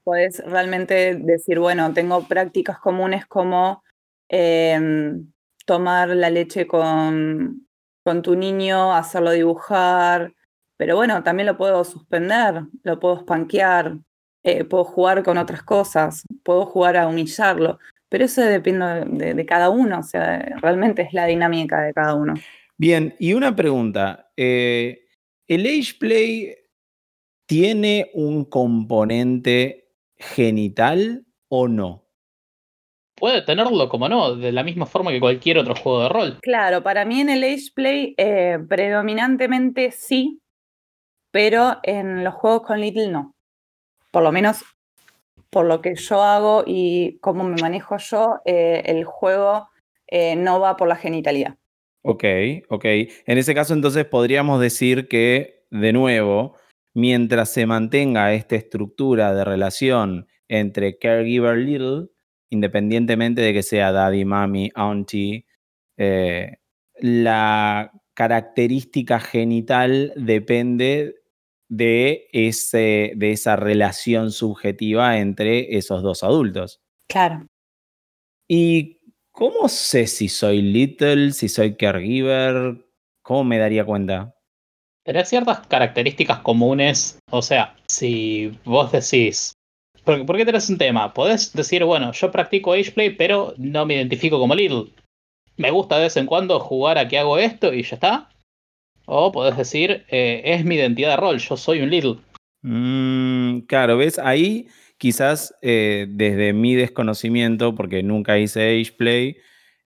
Puedes 0.04 0.40
realmente 0.46 1.16
decir, 1.16 1.60
bueno, 1.60 1.94
tengo 1.94 2.26
prácticas 2.30 2.80
comunes 2.80 3.26
como 3.26 3.84
em, 4.30 5.34
tomar 5.66 6.10
la 6.10 6.30
leche 6.30 6.66
con, 6.66 7.68
con 8.06 8.22
tu 8.22 8.36
niño, 8.38 8.94
hacerlo 8.94 9.32
dibujar, 9.32 10.32
pero 10.77 10.96
bueno, 10.96 11.24
también 11.24 11.48
lo 11.48 11.57
puedo 11.57 11.84
suspender, 11.84 12.63
lo 12.84 13.00
puedo 13.00 13.22
spanquear, 13.22 13.98
eh, 14.43 14.63
puedo 14.63 14.84
jugar 14.84 15.24
con 15.24 15.38
otras 15.38 15.63
cosas, 15.63 16.24
puedo 16.43 16.65
jugar 16.65 16.96
a 16.96 17.07
humillarlo, 17.07 17.79
pero 18.10 18.25
eso 18.25 18.41
depende 18.41 19.34
de, 19.34 19.46
cada 19.46 19.69
uno, 19.69 20.00
o 20.00 20.03
sea, 20.03 20.39
realmente 20.62 21.01
es 21.01 21.13
la 21.13 21.25
dinámica 21.25 21.81
de 21.81 21.93
cada 21.93 22.13
uno. 22.15 22.36
Bien, 22.77 23.15
y 23.19 23.34
una 23.34 23.55
pregunta, 23.55 24.31
eh, 24.38 25.07
¿el 25.48 25.65
age 25.65 25.96
play 26.00 26.55
tiene 27.48 28.12
un 28.13 28.46
componente 28.46 29.89
genital 30.15 31.25
o 31.50 31.67
no? 31.67 32.05
Puede 33.15 33.41
tenerlo 33.41 33.89
como 33.89 34.07
no, 34.07 34.36
de 34.36 34.51
la 34.51 34.63
misma 34.63 34.86
forma 34.86 35.10
que 35.12 35.19
cualquier 35.19 35.57
otro 35.57 35.74
juego 35.74 36.03
de 36.03 36.10
rol. 36.10 36.38
Claro, 36.41 36.84
para 36.84 37.03
mí 37.03 37.19
en 37.19 37.29
el 37.31 37.43
age 37.43 37.72
play 37.74 38.13
eh, 38.15 38.60
predominantemente 38.69 39.89
sí, 39.89 40.39
pero 41.38 41.77
en 41.84 42.24
los 42.24 42.34
juegos 42.34 42.63
con 42.63 42.82
Little 42.82 43.10
no. 43.10 43.36
Por 44.10 44.24
lo 44.24 44.32
menos 44.32 44.65
por 45.51 45.67
lo 45.67 45.84
que 45.84 45.94
yo 45.94 46.24
hago 46.24 46.63
y 46.65 47.20
cómo 47.20 47.44
me 47.44 47.62
manejo 47.62 47.96
yo, 48.00 48.39
eh, 48.44 48.82
el 48.88 49.03
juego 49.03 49.70
eh, 50.08 50.36
no 50.36 50.60
va 50.60 50.75
por 50.75 50.88
la 50.88 50.96
genitalidad. 50.96 51.56
Ok, 52.01 52.24
ok. 52.70 52.86
En 52.86 53.38
ese 53.38 53.53
caso 53.53 53.75
entonces 53.75 54.03
podríamos 54.06 54.60
decir 54.60 55.08
que, 55.08 55.63
de 55.70 55.94
nuevo, 55.94 56.56
mientras 56.96 57.53
se 57.53 57.67
mantenga 57.67 58.34
esta 58.34 58.56
estructura 58.56 59.36
de 59.36 59.46
relación 59.46 60.27
entre 60.48 60.98
caregiver 60.98 61.60
little, 61.60 62.08
independientemente 62.50 63.41
de 63.41 63.53
que 63.53 63.62
sea 63.62 63.91
daddy, 63.91 64.25
mommy, 64.25 64.72
auntie, 64.74 65.46
eh, 65.98 66.58
la 66.96 67.91
característica 68.15 69.20
genital 69.20 70.12
depende 70.15 71.13
de, 71.70 72.28
ese, 72.32 73.14
de 73.16 73.32
esa 73.32 73.56
relación 73.56 74.32
subjetiva 74.32 75.18
entre 75.20 75.78
esos 75.78 76.04
dos 76.04 76.24
adultos. 76.24 76.80
Claro. 77.08 77.46
¿Y 78.48 79.00
cómo 79.32 79.68
sé 79.68 80.08
si 80.08 80.30
soy 80.30 80.62
little, 80.62 81.32
si 81.32 81.50
soy 81.50 81.76
caregiver? 81.76 82.86
¿Cómo 83.22 83.44
me 83.44 83.58
daría 83.58 83.86
cuenta? 83.86 84.34
Tenés 85.04 85.30
ciertas 85.30 85.66
características 85.68 86.40
comunes. 86.40 87.20
O 87.32 87.42
sea, 87.42 87.76
si 87.88 88.58
vos 88.66 88.92
decís. 88.92 89.54
¿Por, 90.04 90.26
¿por 90.26 90.38
qué 90.38 90.46
tenés 90.46 90.70
un 90.70 90.78
tema? 90.78 91.14
Podés 91.14 91.54
decir, 91.54 91.84
bueno, 91.84 92.12
yo 92.14 92.32
practico 92.32 92.74
ageplay, 92.74 93.16
pero 93.16 93.54
no 93.58 93.86
me 93.86 93.96
identifico 93.96 94.40
como 94.40 94.56
little. 94.56 94.94
Me 95.58 95.72
gusta 95.72 95.96
de 95.98 96.04
vez 96.04 96.18
en 96.18 96.26
cuando 96.26 96.60
jugar 96.60 96.98
a 96.98 97.08
que 97.08 97.18
hago 97.18 97.38
esto 97.38 97.74
y 97.74 97.84
ya 97.84 97.96
está. 97.96 98.30
O 99.10 99.32
podés 99.32 99.56
decir, 99.56 100.06
eh, 100.10 100.42
es 100.44 100.66
mi 100.66 100.76
identidad 100.76 101.12
de 101.12 101.18
rol, 101.18 101.38
yo 101.38 101.56
soy 101.56 101.80
un 101.82 101.90
Little. 101.90 102.18
Mm, 102.62 103.60
claro, 103.62 103.98
¿ves? 103.98 104.20
Ahí 104.20 104.68
quizás 104.98 105.56
eh, 105.62 106.08
desde 106.10 106.52
mi 106.52 106.76
desconocimiento, 106.76 107.74
porque 107.74 108.04
nunca 108.04 108.38
hice 108.38 108.82
Ageplay, 108.82 109.38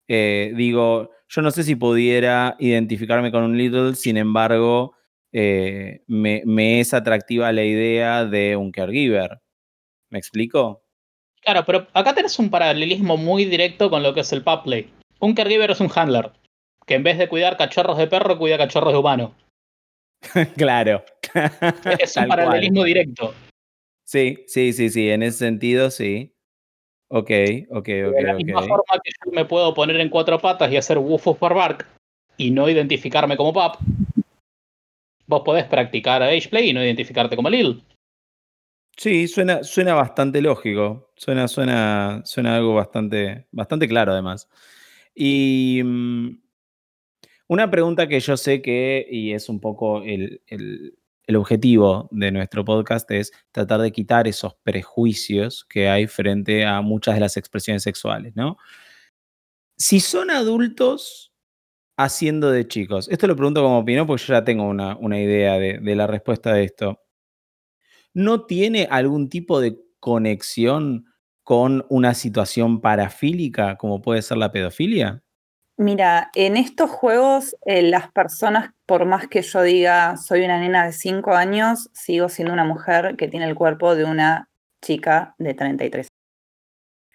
eh, 0.08 0.54
digo, 0.56 1.12
yo 1.28 1.42
no 1.42 1.52
sé 1.52 1.64
si 1.64 1.76
pudiera 1.76 2.56
identificarme 2.60 3.30
con 3.30 3.44
un 3.44 3.58
Little, 3.58 3.96
sin 3.96 4.16
embargo, 4.16 4.96
me, 5.34 6.42
me, 6.46 6.80
es 6.80 6.94
atractiva 6.94 7.52
la 7.52 7.66
idea 7.66 8.24
de 8.24 8.56
un 8.56 8.72
caregiver. 8.72 9.42
¿Me 10.10 10.18
explico? 10.18 10.86
Claro, 11.42 11.66
pero 11.66 11.88
acá 11.94 12.16
tenés 12.16 12.40
un 12.40 12.50
paralelismo 12.50 13.18
muy 13.18 13.44
directo 13.44 13.90
con 13.90 14.02
lo 14.02 14.14
que 14.14 14.22
es 14.22 14.32
el 14.32 14.44
play. 14.64 14.90
Un 15.20 15.34
caregiver 15.34 15.72
es 15.72 15.82
un 15.82 15.92
handler 15.94 16.32
que 16.89 16.96
en 16.96 17.03
vez 17.03 17.19
de 17.19 17.29
cuidar 17.29 17.55
cachorros 17.55 18.00
de 18.00 18.08
perro, 18.08 18.39
cuida 18.39 18.58
cachorros 18.58 18.91
de 18.91 19.00
humano. 19.00 19.36
claro. 20.58 21.05
es 22.00 22.17
un 22.17 22.27
paralelismo 22.27 22.84
directo. 22.84 23.36
Sí, 24.03 24.43
sí, 24.48 24.74
sí, 24.74 24.89
sí, 24.89 25.12
en 25.12 25.22
ese 25.22 25.38
sentido 25.38 25.91
sí. 25.91 26.34
Ok, 27.10 27.29
ok, 27.69 27.77
ok. 27.77 27.86
De 27.86 28.24
la 28.24 28.34
misma 28.34 28.63
forma 28.63 29.00
que 29.03 29.12
yo 29.24 29.31
me 29.31 29.46
puedo 29.46 29.72
poner 29.75 30.00
en 30.00 30.10
cuatro 30.10 30.39
patas 30.39 30.72
y 30.72 30.77
hacer 30.77 30.98
woof 30.98 31.38
por 31.38 31.53
bark 31.53 31.86
y 32.38 32.50
no 32.50 32.67
identificarme 32.67 33.38
como 33.38 33.53
pap, 33.53 33.75
vos 35.27 35.41
podés 35.46 35.65
practicar 35.65 36.24
Ageplay 36.24 36.72
y 36.72 36.74
no 36.74 36.84
identificarte 36.84 37.36
como 37.36 37.51
Lil. 37.51 37.84
Sí, 38.98 39.27
suena, 39.27 39.63
suena 39.63 39.93
bastante 39.93 40.41
lógico. 40.41 41.12
Suena, 41.15 41.48
suena, 41.48 42.24
suena 42.25 42.55
algo 42.55 42.74
bastante, 42.74 43.48
bastante 43.51 43.88
claro, 43.88 44.12
además. 44.13 44.50
Y 45.13 45.81
mm, 45.84 46.49
una 47.50 47.72
pregunta 47.72 48.08
que 48.08 48.20
yo 48.20 48.38
sé 48.38 48.62
que, 48.62 49.06
y 49.10 49.34
es 49.34 49.50
un 49.50 49.60
poco 49.60 50.03
el, 50.03 50.41
objetivo 51.36 52.08
de 52.12 52.32
nuestro 52.32 52.63
podcast, 52.63 53.10
es 53.12 53.32
tratar 53.51 53.82
de 53.82 53.91
quitar 53.91 54.27
esos 54.27 54.56
prejuicios 54.63 55.65
que 55.65 55.89
hay 55.89 56.06
frente 56.08 56.65
a 56.65 56.82
muchas 56.82 57.15
de 57.15 57.22
las 57.22 57.38
expresiones 57.38 57.84
sexuales, 57.84 58.36
¿no? 58.36 58.58
Si 59.77 60.00
son 60.00 60.29
adultos 60.29 61.34
haciendo 61.98 62.51
de 62.51 62.68
chicos, 62.68 63.10
esto 63.10 63.25
lo 63.25 63.36
pregunto 63.36 63.63
como 63.63 63.79
opinión 63.79 64.06
porque 64.06 64.24
yo 64.25 64.34
ya 64.34 64.44
tengo 64.44 64.68
una, 64.68 65.20
idea 65.20 65.58
de, 65.58 65.79
de 65.79 65.96
la 65.96 66.06
respuesta 66.06 66.53
de 66.53 66.65
esto. 66.65 67.01
¿No 68.13 68.46
tiene 68.46 68.88
algún 68.91 69.27
tipo 69.29 69.60
de 69.60 69.79
conexión 70.00 71.06
con 71.44 71.86
una 71.89 72.13
situación 72.13 72.79
parafílica 72.82 73.75
como 73.77 74.01
puede 74.01 74.22
ser 74.22 74.38
la 74.38 74.51
pedofilia? 74.51 75.24
Mira, 75.82 76.30
en 76.36 76.58
estos 76.58 76.90
juegos 76.90 77.56
eh, 77.66 77.82
las 77.84 78.12
personas, 78.12 78.74
por 78.86 79.06
más 79.06 79.30
que 79.30 79.42
yo 79.42 79.62
diga 79.62 80.18
soy 80.18 80.44
una 80.44 80.60
nena 80.60 80.86
de 80.86 80.92
5 80.92 81.32
años, 81.32 81.90
sigo 81.94 82.28
siendo 82.28 82.54
una 82.54 82.66
mujer 82.66 83.16
que 83.16 83.30
tiene 83.30 83.46
el 83.46 83.56
cuerpo 83.56 83.96
de 83.96 84.04
una 84.04 84.50
chica 84.82 85.36
de 85.38 85.54
33. 85.54 86.10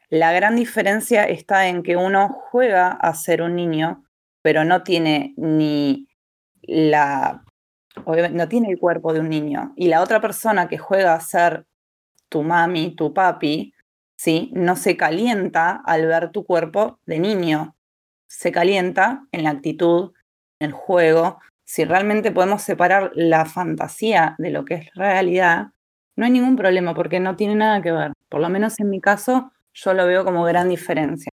La 0.08 0.32
gran 0.32 0.56
diferencia 0.56 1.24
está 1.24 1.68
en 1.68 1.82
que 1.82 1.98
uno 1.98 2.30
juega 2.30 2.88
a 2.88 3.12
ser 3.12 3.42
un 3.42 3.54
niño, 3.54 4.02
pero 4.40 4.64
no 4.64 4.82
tiene 4.82 5.34
ni 5.36 6.08
la 6.62 7.44
no 8.32 8.48
tiene 8.48 8.70
el 8.70 8.78
cuerpo 8.78 9.12
de 9.12 9.20
un 9.20 9.28
niño. 9.28 9.74
Y 9.76 9.88
la 9.88 10.00
otra 10.00 10.22
persona 10.22 10.68
que 10.68 10.78
juega 10.78 11.12
a 11.12 11.20
ser 11.20 11.66
tu 12.30 12.42
mami, 12.42 12.96
tu 12.96 13.12
papi, 13.12 13.74
¿sí? 14.16 14.50
no 14.54 14.74
se 14.74 14.96
calienta 14.96 15.82
al 15.84 16.06
ver 16.06 16.30
tu 16.30 16.46
cuerpo 16.46 16.98
de 17.04 17.18
niño 17.18 17.73
se 18.36 18.50
calienta 18.50 19.26
en 19.30 19.44
la 19.44 19.50
actitud, 19.50 20.12
en 20.58 20.70
el 20.70 20.72
juego. 20.72 21.38
Si 21.64 21.84
realmente 21.84 22.32
podemos 22.32 22.62
separar 22.62 23.12
la 23.14 23.44
fantasía 23.44 24.34
de 24.38 24.50
lo 24.50 24.64
que 24.64 24.74
es 24.74 24.94
realidad, 24.94 25.68
no 26.16 26.24
hay 26.24 26.32
ningún 26.32 26.56
problema 26.56 26.94
porque 26.94 27.20
no 27.20 27.36
tiene 27.36 27.54
nada 27.54 27.80
que 27.80 27.92
ver. 27.92 28.12
Por 28.28 28.40
lo 28.40 28.48
menos 28.48 28.78
en 28.80 28.90
mi 28.90 29.00
caso, 29.00 29.52
yo 29.72 29.94
lo 29.94 30.06
veo 30.06 30.24
como 30.24 30.44
gran 30.44 30.68
diferencia. 30.68 31.30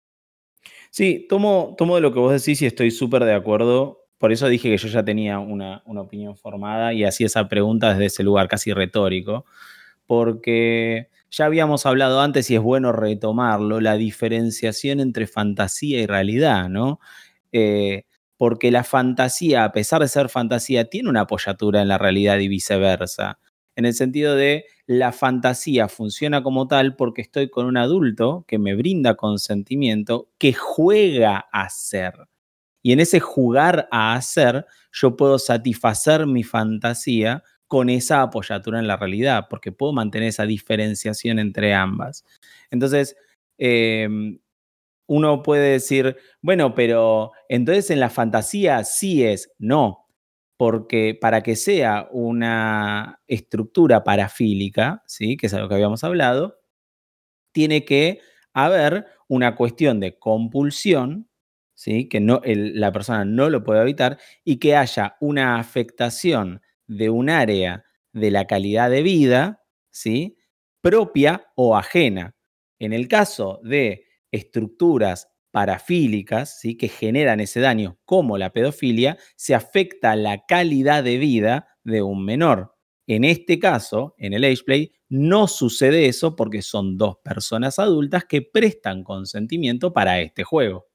Sí, 0.90 1.26
tomo, 1.28 1.74
tomo 1.76 1.96
de 1.96 2.00
lo 2.00 2.12
que 2.12 2.18
vos 2.18 2.32
decís 2.32 2.62
y 2.62 2.66
estoy 2.66 2.90
súper 2.90 3.24
de 3.24 3.34
acuerdo. 3.34 4.00
Por 4.18 4.32
eso 4.32 4.48
dije 4.48 4.70
que 4.70 4.78
yo 4.78 4.88
ya 4.88 5.04
tenía 5.04 5.38
una, 5.38 5.82
una 5.84 6.00
opinión 6.00 6.36
formada 6.36 6.94
y 6.94 7.04
hacía 7.04 7.26
esa 7.26 7.46
pregunta 7.48 7.90
desde 7.90 8.06
ese 8.06 8.22
lugar 8.22 8.48
casi 8.48 8.72
retórico. 8.72 9.44
Porque 10.06 11.10
ya 11.30 11.46
habíamos 11.46 11.86
hablado 11.86 12.20
antes 12.20 12.50
y 12.50 12.56
es 12.56 12.60
bueno 12.62 12.92
retomarlo, 12.92 13.80
la 13.80 13.96
diferenciación 13.96 15.00
entre 15.00 15.26
fantasía 15.26 16.00
y 16.00 16.06
realidad, 16.06 16.68
¿no? 16.68 17.00
Eh, 17.52 18.04
porque 18.36 18.70
la 18.70 18.84
fantasía, 18.84 19.64
a 19.64 19.72
pesar 19.72 20.02
de 20.02 20.08
ser 20.08 20.28
fantasía, 20.28 20.88
tiene 20.90 21.08
una 21.08 21.22
apoyatura 21.22 21.82
en 21.82 21.88
la 21.88 21.98
realidad 21.98 22.38
y 22.38 22.48
viceversa. 22.48 23.38
En 23.76 23.84
el 23.86 23.94
sentido 23.94 24.34
de 24.34 24.64
la 24.86 25.12
fantasía 25.12 25.88
funciona 25.88 26.42
como 26.42 26.68
tal 26.68 26.96
porque 26.96 27.22
estoy 27.22 27.50
con 27.50 27.66
un 27.66 27.76
adulto 27.76 28.44
que 28.46 28.58
me 28.58 28.74
brinda 28.74 29.16
consentimiento, 29.16 30.28
que 30.38 30.52
juega 30.52 31.46
a 31.52 31.68
ser. 31.70 32.14
Y 32.82 32.92
en 32.92 33.00
ese 33.00 33.20
jugar 33.20 33.88
a 33.90 34.14
hacer, 34.14 34.64
yo 34.92 35.16
puedo 35.16 35.38
satisfacer 35.38 36.26
mi 36.26 36.44
fantasía 36.44 37.42
con 37.68 37.90
esa 37.90 38.22
apoyatura 38.22 38.78
en 38.78 38.86
la 38.86 38.96
realidad, 38.96 39.46
porque 39.50 39.72
puedo 39.72 39.92
mantener 39.92 40.28
esa 40.28 40.46
diferenciación 40.46 41.38
entre 41.38 41.74
ambas. 41.74 42.24
Entonces, 42.70 43.16
em, 43.58 44.38
uno 45.08 45.42
puede 45.42 45.72
decir, 45.72 46.16
bueno, 46.42 46.74
pero 46.74 47.32
entonces 47.48 47.90
en 47.90 48.00
la 48.00 48.10
fantasía 48.10 48.84
sí 48.84 49.24
es, 49.24 49.52
no, 49.58 50.06
porque 50.56 51.16
para 51.20 51.42
que 51.42 51.56
sea 51.56 52.08
una 52.12 53.20
estructura 53.28 54.04
parafílica, 54.04 55.02
¿sí? 55.06 55.36
que 55.36 55.46
es 55.48 55.54
a 55.54 55.60
lo 55.60 55.68
que 55.68 55.74
habíamos 55.74 56.04
hablado, 56.04 56.58
tiene 57.52 57.84
que 57.84 58.20
haber 58.54 59.06
una 59.28 59.56
cuestión 59.56 60.00
de 60.00 60.18
compulsión, 60.18 61.28
¿sí? 61.74 62.08
que 62.08 62.20
no, 62.20 62.40
la 62.44 62.92
persona 62.92 63.24
no 63.24 63.50
lo 63.50 63.64
puede 63.64 63.82
evitar, 63.82 64.18
y 64.44 64.58
que 64.58 64.76
haya 64.76 65.16
una 65.20 65.58
afectación 65.58 66.62
de 66.86 67.10
un 67.10 67.30
área 67.30 67.84
de 68.12 68.30
la 68.30 68.46
calidad 68.46 68.90
de 68.90 69.02
vida, 69.02 69.62
¿sí? 69.90 70.36
propia 70.80 71.48
o 71.56 71.76
ajena. 71.76 72.36
En 72.78 72.92
el 72.92 73.08
caso 73.08 73.60
de 73.62 74.04
estructuras 74.30 75.28
parafílicas, 75.50 76.60
¿sí? 76.60 76.76
que 76.76 76.88
generan 76.88 77.40
ese 77.40 77.60
daño, 77.60 77.98
como 78.04 78.38
la 78.38 78.52
pedofilia, 78.52 79.16
se 79.36 79.54
afecta 79.54 80.14
la 80.16 80.44
calidad 80.46 81.02
de 81.02 81.18
vida 81.18 81.68
de 81.82 82.02
un 82.02 82.24
menor. 82.24 82.74
En 83.06 83.24
este 83.24 83.58
caso, 83.58 84.14
en 84.18 84.34
el 84.34 84.44
age 84.44 84.64
play, 84.64 84.92
no 85.08 85.46
sucede 85.46 86.06
eso 86.06 86.34
porque 86.36 86.60
son 86.62 86.98
dos 86.98 87.16
personas 87.22 87.78
adultas 87.78 88.24
que 88.24 88.42
prestan 88.42 89.04
consentimiento 89.04 89.92
para 89.92 90.20
este 90.20 90.42
juego. 90.42 90.86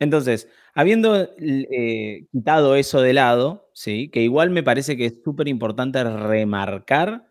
Entonces, 0.00 0.48
habiendo 0.74 1.14
eh, 1.38 2.26
quitado 2.32 2.74
eso 2.74 3.02
de 3.02 3.12
lado, 3.12 3.70
¿sí? 3.74 4.10
que 4.10 4.22
igual 4.22 4.50
me 4.50 4.62
parece 4.62 4.96
que 4.96 5.06
es 5.06 5.14
súper 5.22 5.46
importante 5.46 6.02
remarcar 6.02 7.26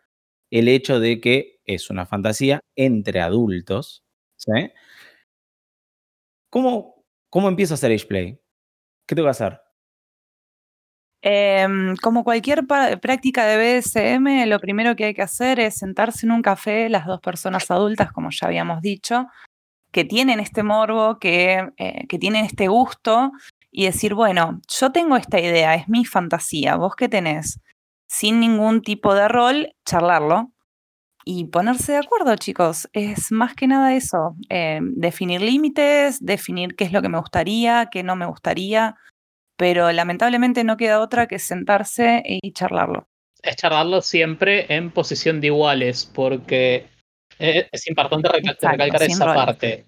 el 0.52 0.68
hecho 0.68 1.00
de 1.00 1.20
que 1.20 1.60
es 1.66 1.90
una 1.90 2.06
fantasía 2.06 2.62
entre 2.76 3.22
adultos. 3.22 4.04
¿Cómo, 6.52 7.04
¿Cómo 7.30 7.50
empiezo 7.50 7.74
a 7.74 7.76
hacer 7.76 7.92
Age 7.92 8.06
Play? 8.06 8.40
¿Qué 9.08 9.16
tengo 9.16 9.26
que 9.26 9.32
hacer? 9.32 9.62
Em, 11.22 11.96
como 11.98 12.24
cualquier 12.24 12.66
práctica 12.66 13.46
de 13.46 13.58
BSM, 13.58 14.46
lo 14.46 14.60
primero 14.60 14.96
que 14.96 15.06
hay 15.06 15.14
que 15.14 15.22
hacer 15.22 15.60
es 15.60 15.76
sentarse 15.76 16.26
en 16.26 16.32
un 16.32 16.42
café, 16.42 16.88
las 16.88 17.06
dos 17.06 17.20
personas 17.20 17.70
adultas, 17.72 18.12
como 18.14 18.30
ya 18.32 18.48
habíamos 18.48 18.82
dicho, 18.82 19.28
que 19.92 20.06
tienen 20.06 20.40
este 20.40 20.64
morbo, 20.64 21.20
que, 21.20 21.70
eh, 21.78 22.08
que 22.08 22.20
tienen 22.20 22.46
este 22.46 22.68
gusto, 22.68 23.32
y 23.72 23.86
decir, 23.86 24.14
bueno, 24.14 24.62
yo 24.68 24.92
tengo 24.92 25.16
esta 25.16 25.40
idea, 25.40 25.76
es 25.76 25.88
mi 25.88 26.06
fantasía, 26.06 26.76
vos 26.76 26.96
qué 26.96 27.08
tenés, 27.08 27.60
sin 28.08 28.40
ningún 28.40 28.82
tipo 28.82 29.14
de 29.14 29.28
rol, 29.28 29.76
charlarlo 29.86 30.52
y 31.26 31.46
ponerse 31.46 31.92
de 31.92 32.00
acuerdo, 32.00 32.36
chicos. 32.36 32.90
Es 32.94 33.32
más 33.32 33.54
que 33.54 33.68
nada 33.68 33.94
eso, 33.96 34.36
eh, 34.50 34.80
definir 34.82 35.42
límites, 35.42 36.24
definir 36.26 36.76
qué 36.76 36.86
es 36.86 36.92
lo 36.92 37.02
que 37.02 37.10
me 37.10 37.20
gustaría, 37.20 37.90
qué 37.92 38.02
no 38.02 38.16
me 38.16 38.26
gustaría, 38.26 38.96
pero 39.56 39.92
lamentablemente 39.92 40.64
no 40.64 40.78
queda 40.78 41.02
otra 41.02 41.28
que 41.28 41.38
sentarse 41.38 42.24
y 42.26 42.52
charlarlo. 42.54 43.08
Es 43.44 43.58
charlarlo 43.58 44.02
siempre 44.02 44.66
en 44.74 44.90
posición 44.90 45.40
de 45.40 45.48
iguales, 45.48 46.10
porque 46.14 46.88
es 47.40 47.88
importante 47.88 48.30
recalcar 48.30 49.04
esa 49.04 49.26
parte. 49.26 49.86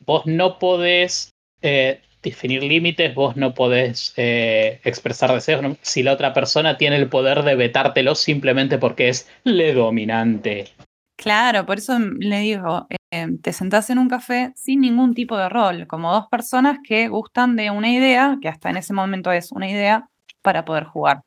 Vos 0.00 0.26
no 0.26 0.58
podés 0.58 1.32
eh, 1.62 2.00
definir 2.22 2.62
límites, 2.62 3.14
vos 3.14 3.36
no 3.36 3.54
podés 3.54 4.12
eh, 4.16 4.80
expresar 4.84 5.32
deseos 5.32 5.76
si 5.82 6.02
la 6.02 6.12
otra 6.12 6.32
persona 6.32 6.76
tiene 6.76 6.96
el 6.96 7.08
poder 7.08 7.42
de 7.42 7.54
vetártelo 7.54 8.14
simplemente 8.14 8.78
porque 8.78 9.08
es 9.08 9.28
le 9.44 9.72
dominante. 9.72 10.68
Claro, 11.16 11.66
por 11.66 11.78
eso 11.78 11.98
le 11.98 12.40
digo, 12.40 12.86
eh, 13.10 13.26
te 13.42 13.52
sentás 13.52 13.90
en 13.90 13.98
un 13.98 14.08
café 14.08 14.52
sin 14.56 14.80
ningún 14.80 15.14
tipo 15.14 15.36
de 15.36 15.50
rol, 15.50 15.86
como 15.86 16.12
dos 16.12 16.28
personas 16.28 16.78
que 16.82 17.08
gustan 17.08 17.56
de 17.56 17.70
una 17.70 17.90
idea, 17.92 18.38
que 18.40 18.48
hasta 18.48 18.70
en 18.70 18.78
ese 18.78 18.94
momento 18.94 19.30
es 19.30 19.52
una 19.52 19.68
idea, 19.68 20.08
para 20.42 20.64
poder 20.64 20.84
jugar. 20.84 21.22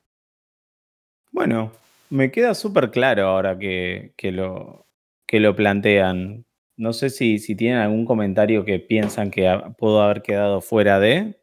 Bueno, 1.32 1.72
me 2.10 2.32
queda 2.32 2.53
súper 2.55 2.91
claro 2.91 3.27
ahora 3.27 3.58
que, 3.58 4.13
que, 4.17 4.32
lo, 4.32 4.88
que 5.33 5.39
lo 5.39 5.55
plantean. 5.55 6.45
No 6.77 6.93
sé 6.93 7.09
si, 7.09 7.39
si 7.39 7.55
tienen 7.55 7.79
algún 7.79 8.05
comentario 8.05 8.65
que 8.65 8.77
piensan 8.77 9.31
que 9.31 9.51
puedo 9.79 9.99
haber 9.99 10.21
quedado 10.21 10.61
fuera 10.61 10.99
de. 10.99 11.41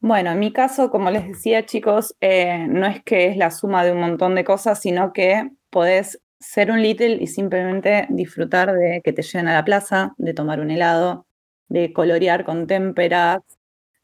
Bueno, 0.00 0.30
en 0.30 0.38
mi 0.38 0.52
caso, 0.52 0.88
como 0.88 1.10
les 1.10 1.26
decía, 1.26 1.66
chicos, 1.66 2.14
eh, 2.20 2.64
no 2.68 2.86
es 2.86 3.02
que 3.02 3.26
es 3.26 3.36
la 3.36 3.50
suma 3.50 3.82
de 3.84 3.90
un 3.90 3.98
montón 3.98 4.36
de 4.36 4.44
cosas, 4.44 4.80
sino 4.80 5.12
que 5.12 5.50
podés 5.68 6.22
ser 6.38 6.70
un 6.70 6.80
little 6.80 7.18
y 7.20 7.26
simplemente 7.26 8.06
disfrutar 8.08 8.72
de 8.72 9.00
que 9.02 9.12
te 9.12 9.22
lleven 9.22 9.48
a 9.48 9.54
la 9.54 9.64
plaza, 9.64 10.14
de 10.16 10.32
tomar 10.32 10.60
un 10.60 10.70
helado, 10.70 11.26
de 11.68 11.92
colorear 11.92 12.44
con 12.44 12.68
témperas, 12.68 13.40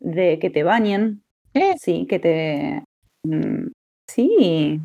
de 0.00 0.40
que 0.40 0.50
te 0.50 0.64
bañen. 0.64 1.22
Sí, 1.78 2.04
que 2.08 2.18
te. 2.18 2.82
Mm, 3.22 3.68
sí, 4.08 4.80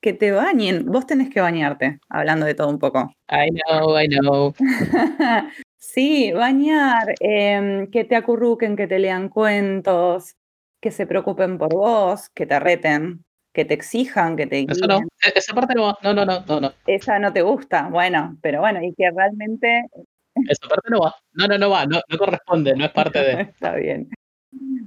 que 0.00 0.12
te 0.12 0.32
bañen. 0.32 0.86
Vos 0.86 1.06
tenés 1.06 1.30
que 1.30 1.40
bañarte, 1.40 2.00
hablando 2.08 2.46
de 2.46 2.54
todo 2.54 2.68
un 2.68 2.78
poco. 2.78 3.14
I 3.30 3.50
know, 3.50 4.00
I 4.00 4.08
know. 4.08 4.54
sí, 5.76 6.32
bañar, 6.32 7.14
em, 7.20 7.90
que 7.90 8.04
te 8.04 8.16
acurruquen, 8.16 8.76
que 8.76 8.86
te 8.86 8.98
lean 8.98 9.28
cuentos, 9.28 10.36
que 10.80 10.90
se 10.90 11.06
preocupen 11.06 11.58
por 11.58 11.74
vos, 11.74 12.30
que 12.30 12.46
te 12.46 12.58
reten, 12.58 13.24
que 13.52 13.64
te 13.64 13.74
exijan, 13.74 14.36
que 14.36 14.46
te 14.46 14.66
Eso 14.68 14.86
no, 14.86 14.98
e, 14.98 15.32
esa 15.34 15.54
parte 15.54 15.74
no 15.74 15.82
va. 15.84 15.98
No, 16.02 16.14
no, 16.14 16.24
no, 16.24 16.44
no, 16.46 16.60
no. 16.60 16.72
Esa 16.86 17.18
no 17.18 17.32
te 17.32 17.42
gusta, 17.42 17.88
bueno, 17.88 18.38
pero 18.40 18.60
bueno, 18.60 18.82
y 18.82 18.94
que 18.94 19.10
realmente. 19.10 19.86
Esa 20.48 20.68
parte 20.68 20.88
no 20.90 21.00
va. 21.00 21.14
No, 21.32 21.46
no, 21.46 21.58
no 21.58 21.70
va, 21.70 21.84
no, 21.86 22.00
no 22.08 22.18
corresponde, 22.18 22.74
no 22.74 22.84
es 22.86 22.92
parte 22.92 23.18
de. 23.18 23.42
Está 23.54 23.74
bien. 23.74 24.08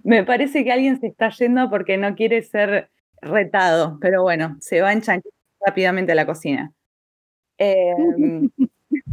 Me 0.03 0.25
parece 0.25 0.65
que 0.65 0.71
alguien 0.71 0.99
se 0.99 1.07
está 1.07 1.29
yendo 1.29 1.69
porque 1.69 1.97
no 1.97 2.15
quiere 2.15 2.41
ser 2.41 2.89
retado, 3.23 3.97
pero 4.01 4.21
bueno, 4.23 4.57
se 4.59 4.81
va 4.81 4.93
en 4.93 5.01
rápidamente 5.65 6.11
a 6.11 6.15
la 6.15 6.25
cocina. 6.25 6.71
Em, 7.57 8.49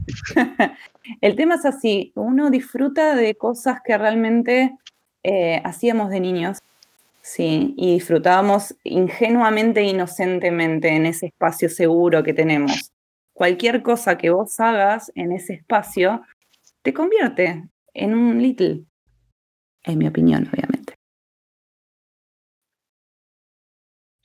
el 1.20 1.36
tema 1.36 1.56
es 1.56 1.64
así, 1.64 2.12
uno 2.14 2.50
disfruta 2.50 3.14
de 3.14 3.34
cosas 3.34 3.80
que 3.84 3.96
realmente 3.96 4.76
eh, 5.22 5.60
hacíamos 5.64 6.10
de 6.10 6.20
niños, 6.20 6.58
sí, 7.20 7.74
y 7.76 7.94
disfrutábamos 7.94 8.74
ingenuamente 8.84 9.80
e 9.80 9.88
inocentemente 9.88 10.88
en 10.88 11.06
ese 11.06 11.26
espacio 11.26 11.68
seguro 11.68 12.22
que 12.22 12.34
tenemos. 12.34 12.92
Cualquier 13.32 13.82
cosa 13.82 14.18
que 14.18 14.30
vos 14.30 14.58
hagas 14.60 15.12
en 15.14 15.32
ese 15.32 15.54
espacio 15.54 16.22
te 16.82 16.92
convierte 16.92 17.64
en 17.94 18.14
un 18.14 18.42
little, 18.42 18.84
en 19.84 19.98
mi 19.98 20.06
opinión, 20.06 20.48
obviamente. 20.52 20.79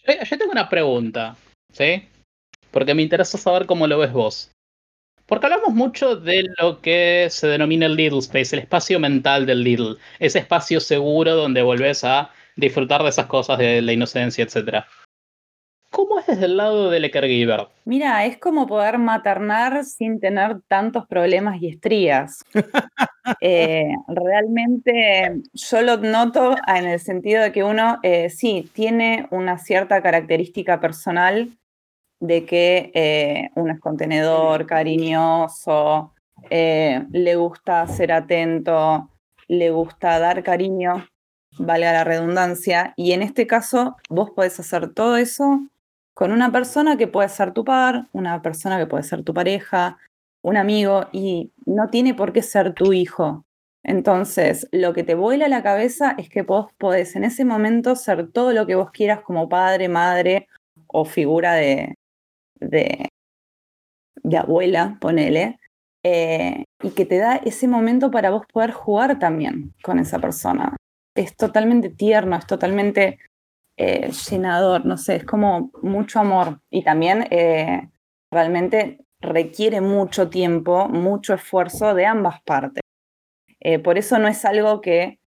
Yo, 0.08 0.38
tengo 0.38 0.52
una 0.52 0.70
pregunta, 0.70 1.36
¿sí? 1.72 2.08
Porque 2.72 2.94
me 2.94 3.02
interesa 3.02 3.38
saber 3.38 3.66
cómo 3.66 3.88
lo 3.88 3.98
ves 3.98 4.12
vos. 4.12 4.52
Porque 5.26 5.48
hablamos 5.48 5.74
mucho 5.74 6.16
de 6.16 6.46
lo 6.60 6.82
que 6.82 7.28
se 7.32 7.48
denomina 7.48 7.88
el 7.88 7.96
Little 7.96 8.20
Space, 8.20 8.56
el 8.56 8.62
espacio 8.62 9.00
mental 9.00 9.46
del 9.48 9.64
Little, 9.64 9.96
ese 10.20 10.40
espacio 10.40 10.80
seguro 10.80 11.36
donde 11.36 11.64
volvés 11.64 12.04
a 12.04 12.32
disfrutar 12.56 13.02
de 13.02 13.10
esas 13.10 13.26
cosas, 13.26 13.58
de 13.58 13.82
la 13.82 13.94
inocencia, 13.94 14.44
etc. 14.44 14.86
¿Cómo 15.96 16.20
es 16.20 16.26
desde 16.26 16.48
el 16.48 16.58
lado 16.58 16.90
del 16.90 17.10
caregiver? 17.10 17.70
Mira, 17.86 18.26
es 18.26 18.38
como 18.38 18.68
poder 18.68 18.98
maternar 18.98 19.86
sin 19.86 20.20
tener 20.20 20.60
tantos 20.68 21.08
problemas 21.08 21.62
y 21.62 21.70
estrías. 21.70 22.44
Eh, 23.42 23.88
realmente 24.08 25.42
yo 25.52 25.82
lo 25.82 25.98
noto 25.98 26.56
en 26.68 26.86
el 26.86 27.00
sentido 27.00 27.42
de 27.42 27.52
que 27.52 27.64
uno 27.64 27.98
eh, 28.04 28.30
sí 28.30 28.70
tiene 28.72 29.28
una 29.32 29.58
cierta 29.58 30.04
característica 30.04 30.80
personal 30.80 31.50
de 32.20 32.46
que 32.46 32.92
eh, 32.94 33.50
uno 33.56 33.74
es 33.74 33.80
contenedor, 33.80 34.68
cariñoso, 34.68 36.14
le 36.52 37.36
gusta 37.36 37.88
ser 37.88 38.12
atento, 38.12 39.10
le 39.48 39.72
gusta 39.72 40.20
dar 40.20 40.44
cariño, 40.44 41.08
valga 41.58 41.94
la 41.94 42.04
redundancia, 42.04 42.94
y 42.96 43.14
en 43.14 43.24
este 43.24 43.48
caso 43.48 43.96
vos 44.08 44.30
podés 44.30 44.60
hacer 44.60 44.94
todo 44.94 45.18
eso 45.18 45.64
con 46.16 46.32
una 46.32 46.52
persona 46.52 46.98
que 46.98 47.08
puede 47.08 47.30
ser 47.30 47.54
tu 47.54 47.66
par, 47.66 48.08
una 48.14 48.42
persona 48.42 48.80
que 48.80 48.88
puede 48.88 49.04
ser 49.04 49.24
tu 49.24 49.34
pareja, 49.34 50.00
un 50.42 50.56
amigo, 50.58 51.08
y 51.12 51.52
no 51.66 51.90
tiene 51.90 52.14
por 52.14 52.32
qué 52.32 52.42
ser 52.42 52.74
tu 52.74 52.94
hijo. 52.94 53.44
Entonces, 53.84 54.68
lo 54.72 54.94
que 54.94 55.04
te 55.04 55.14
vuela 55.14 55.48
la 55.50 55.62
cabeza 55.62 56.16
es 56.18 56.30
que 56.30 56.42
vos 56.42 56.72
podés 56.78 57.16
en 57.16 57.26
ese 57.26 57.44
momento 57.46 57.96
ser 57.96 58.32
todo 58.32 58.54
lo 58.54 58.66
que 58.66 58.76
vos 58.76 58.92
quieras 58.92 59.22
como 59.22 59.50
padre, 59.50 59.90
madre 59.90 60.48
o 60.88 61.04
figura 61.06 61.54
de, 61.54 61.96
de, 62.62 63.10
abuela, 64.38 64.98
ponele, 65.02 65.60
eh, 66.04 66.64
y 66.82 66.92
que 66.92 67.06
te 67.06 67.18
da 67.18 67.36
ese 67.36 67.68
momento 67.68 68.10
para 68.10 68.30
vos 68.30 68.46
poder 68.52 68.72
jugar 68.72 69.20
también 69.20 69.74
con 69.84 70.00
esa 70.00 70.20
persona. 70.20 70.78
Es 71.14 71.36
totalmente 71.36 71.90
tierno, 71.90 72.38
es 72.38 72.48
totalmente 72.48 73.20
eh, 73.78 74.10
llenador, 74.30 74.86
no 74.86 74.98
sé, 74.98 75.18
es 75.18 75.26
como 75.26 75.72
mucho 75.82 76.20
amor 76.20 76.62
y 76.70 76.84
también 76.84 77.28
eh, 77.30 77.90
realmente 78.32 79.06
requiere 79.20 79.82
mucho 79.82 80.30
tiempo, 80.30 80.88
mucho 80.88 81.34
esfuerzo 81.34 81.94
de 81.94 82.06
ambas 82.06 82.42
partes. 82.44 82.82
Eh, 83.60 83.80
por 83.80 83.98
eso 83.98 84.20
no 84.20 84.28
es 84.28 84.46
algo 84.46 84.82
que 84.82 85.20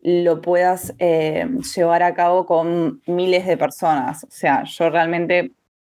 lo 0.00 0.42
puedas 0.42 0.94
llevar 0.98 2.02
a 2.02 2.14
cabo 2.14 2.44
con 2.44 3.00
miles 3.06 3.46
de 3.46 3.56
personas. 3.56 4.24
O 4.24 4.30
sea, 4.30 4.64
yo 4.64 4.90
realmente 4.90 5.52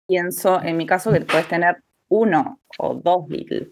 pienso, 0.06 0.60
en 0.62 0.76
mi 0.76 0.86
caso, 0.86 1.10
que 1.12 1.22
puedes 1.22 1.48
tener 1.48 1.82
uno 2.08 2.60
o 2.78 2.94
dos 2.94 3.28
little. 3.28 3.70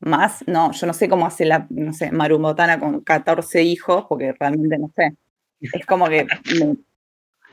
Más, 0.00 0.44
no, 0.46 0.72
yo 0.72 0.86
no 0.86 0.92
sé 0.92 1.08
cómo 1.08 1.26
hace 1.26 1.46
la, 1.46 1.66
no 1.70 1.92
sé, 1.94 2.12
Marumotana 2.12 2.78
con 2.78 3.00
14 3.00 3.62
hijos, 3.62 4.04
porque 4.08 4.34
realmente 4.38 4.78
no 4.78 4.90
sé. 4.94 5.14
Es 5.60 5.86
como 5.86 6.08
que 6.08 6.26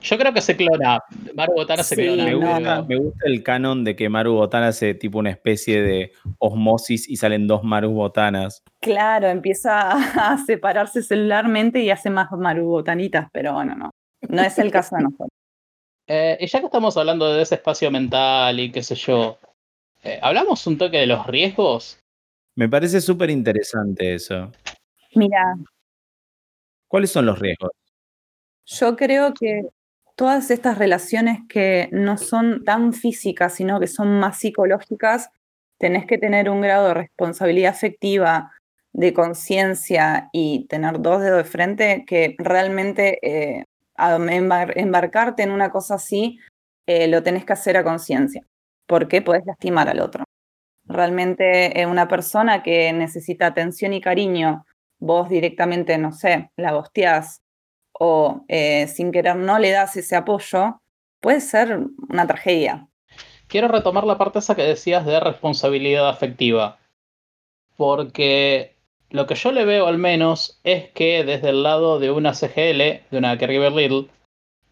Yo 0.02 0.18
creo 0.18 0.34
que 0.34 0.42
se 0.42 0.58
clona. 0.58 1.00
Maru 1.36 1.54
Botana 1.54 1.84
se 1.84 1.96
Sí, 1.96 2.02
clona. 2.02 2.26
Me 2.26 2.34
gusta, 2.36 2.60
no. 2.78 2.86
me 2.86 2.96
gusta 2.98 3.20
el 3.28 3.44
canon 3.44 3.84
de 3.84 3.96
que 3.96 4.10
Maru 4.10 4.34
Botana 4.34 4.70
hace 4.70 4.94
tipo 4.96 5.20
una 5.20 5.30
especie 5.30 5.82
de 5.82 6.12
osmosis 6.40 7.08
y 7.08 7.18
salen 7.18 7.48
dos 7.48 7.64
Maru 7.64 7.92
Botanas. 7.92 8.64
Claro, 8.82 9.28
empieza 9.28 9.92
a 10.34 10.38
separarse 10.46 11.04
celularmente 11.04 11.80
y 11.82 11.90
hace 11.92 12.10
más 12.10 12.32
marubotanitas, 12.32 13.28
pero 13.32 13.54
bueno, 13.54 13.76
no. 13.76 13.92
No 14.28 14.42
es 14.42 14.58
el 14.60 14.72
caso 14.72 14.96
de 14.96 15.04
nosotros. 15.04 15.30
Eh, 16.08 16.36
y 16.42 16.48
ya 16.48 16.60
que 16.60 16.66
estamos 16.66 16.98
hablando 16.98 17.32
de 17.32 17.42
ese 17.44 17.56
espacio 17.56 17.90
mental 17.90 18.60
y 18.60 18.70
qué 18.70 18.84
sé 18.84 18.96
yo, 18.96 19.40
eh, 20.04 20.20
¿hablamos 20.22 20.68
un 20.68 20.78
toque 20.78 20.98
de 20.98 21.06
los 21.06 21.26
riesgos? 21.26 22.00
Me 22.58 22.68
parece 22.68 23.00
súper 23.00 23.30
interesante 23.30 24.16
eso. 24.16 24.52
Mira, 25.16 25.56
¿Cuáles 26.90 27.12
son 27.12 27.28
los 27.28 27.40
riesgos? 27.40 27.72
yo 28.66 28.98
creo 28.98 29.34
que 29.34 29.62
todas 30.22 30.52
estas 30.52 30.78
relaciones 30.78 31.40
que 31.50 31.90
no 31.92 32.16
son 32.16 32.64
tan 32.64 32.94
físicas, 32.94 33.56
sino 33.56 33.80
que 33.80 33.88
son 33.88 34.20
más 34.20 34.38
psicológicas, 34.38 35.32
tenés 35.80 36.06
que 36.06 36.20
tener 36.20 36.48
un 36.48 36.62
grado 36.62 36.90
de 36.90 36.94
responsabilidad 36.94 37.72
afectiva, 37.72 38.52
de 38.94 39.14
conciencia 39.14 40.30
y 40.32 40.68
tener 40.68 41.02
dos 41.02 41.24
dedos 41.24 41.38
de 41.40 41.50
frente 41.50 42.04
que 42.06 42.36
realmente 42.38 43.18
eh, 43.24 43.66
embarcarte 43.98 45.42
en 45.42 45.50
una 45.50 45.72
cosa 45.72 45.96
así 45.96 46.38
eh, 46.86 47.08
lo 47.08 47.24
tenés 47.24 47.44
que 47.44 47.54
hacer 47.54 47.76
a 47.76 47.84
conciencia, 47.84 48.46
porque 48.86 49.24
podés 49.24 49.44
lastimar 49.48 49.90
al 49.90 50.02
otro. 50.02 50.24
Realmente 50.86 51.82
eh, 51.82 51.88
una 51.88 52.08
persona 52.08 52.62
que 52.62 52.94
necesita 52.94 53.48
atención 53.48 53.92
y 53.94 54.02
cariño, 54.02 54.68
vos 55.00 55.30
directamente, 55.30 55.98
no 55.98 56.12
sé, 56.12 56.52
la 56.58 56.74
bosteás 56.74 57.42
o 58.04 58.44
eh, 58.48 58.88
sin 58.88 59.12
querer 59.12 59.36
no 59.36 59.60
le 59.60 59.70
das 59.70 59.96
ese 59.96 60.16
apoyo, 60.16 60.82
puede 61.20 61.40
ser 61.40 61.82
una 62.10 62.26
tragedia. 62.26 62.88
Quiero 63.48 63.68
retomar 63.68 64.06
la 64.06 64.18
parte 64.18 64.40
esa 64.40 64.56
que 64.56 64.64
decías 64.64 65.06
de 65.06 65.20
responsabilidad 65.20 66.10
afectiva. 66.10 66.80
Porque 67.78 68.76
lo 69.12 69.28
que 69.28 69.36
yo 69.36 69.52
le 69.52 69.66
veo 69.66 69.86
al 69.86 70.00
menos 70.00 70.60
es 70.64 70.90
que 70.92 71.24
desde 71.24 71.50
el 71.50 71.62
lado 71.62 72.00
de 72.00 72.10
una 72.10 72.34
CGL, 72.34 73.04
de 73.12 73.18
una 73.20 73.38
Caregiver 73.38 73.72
Little, 73.72 74.08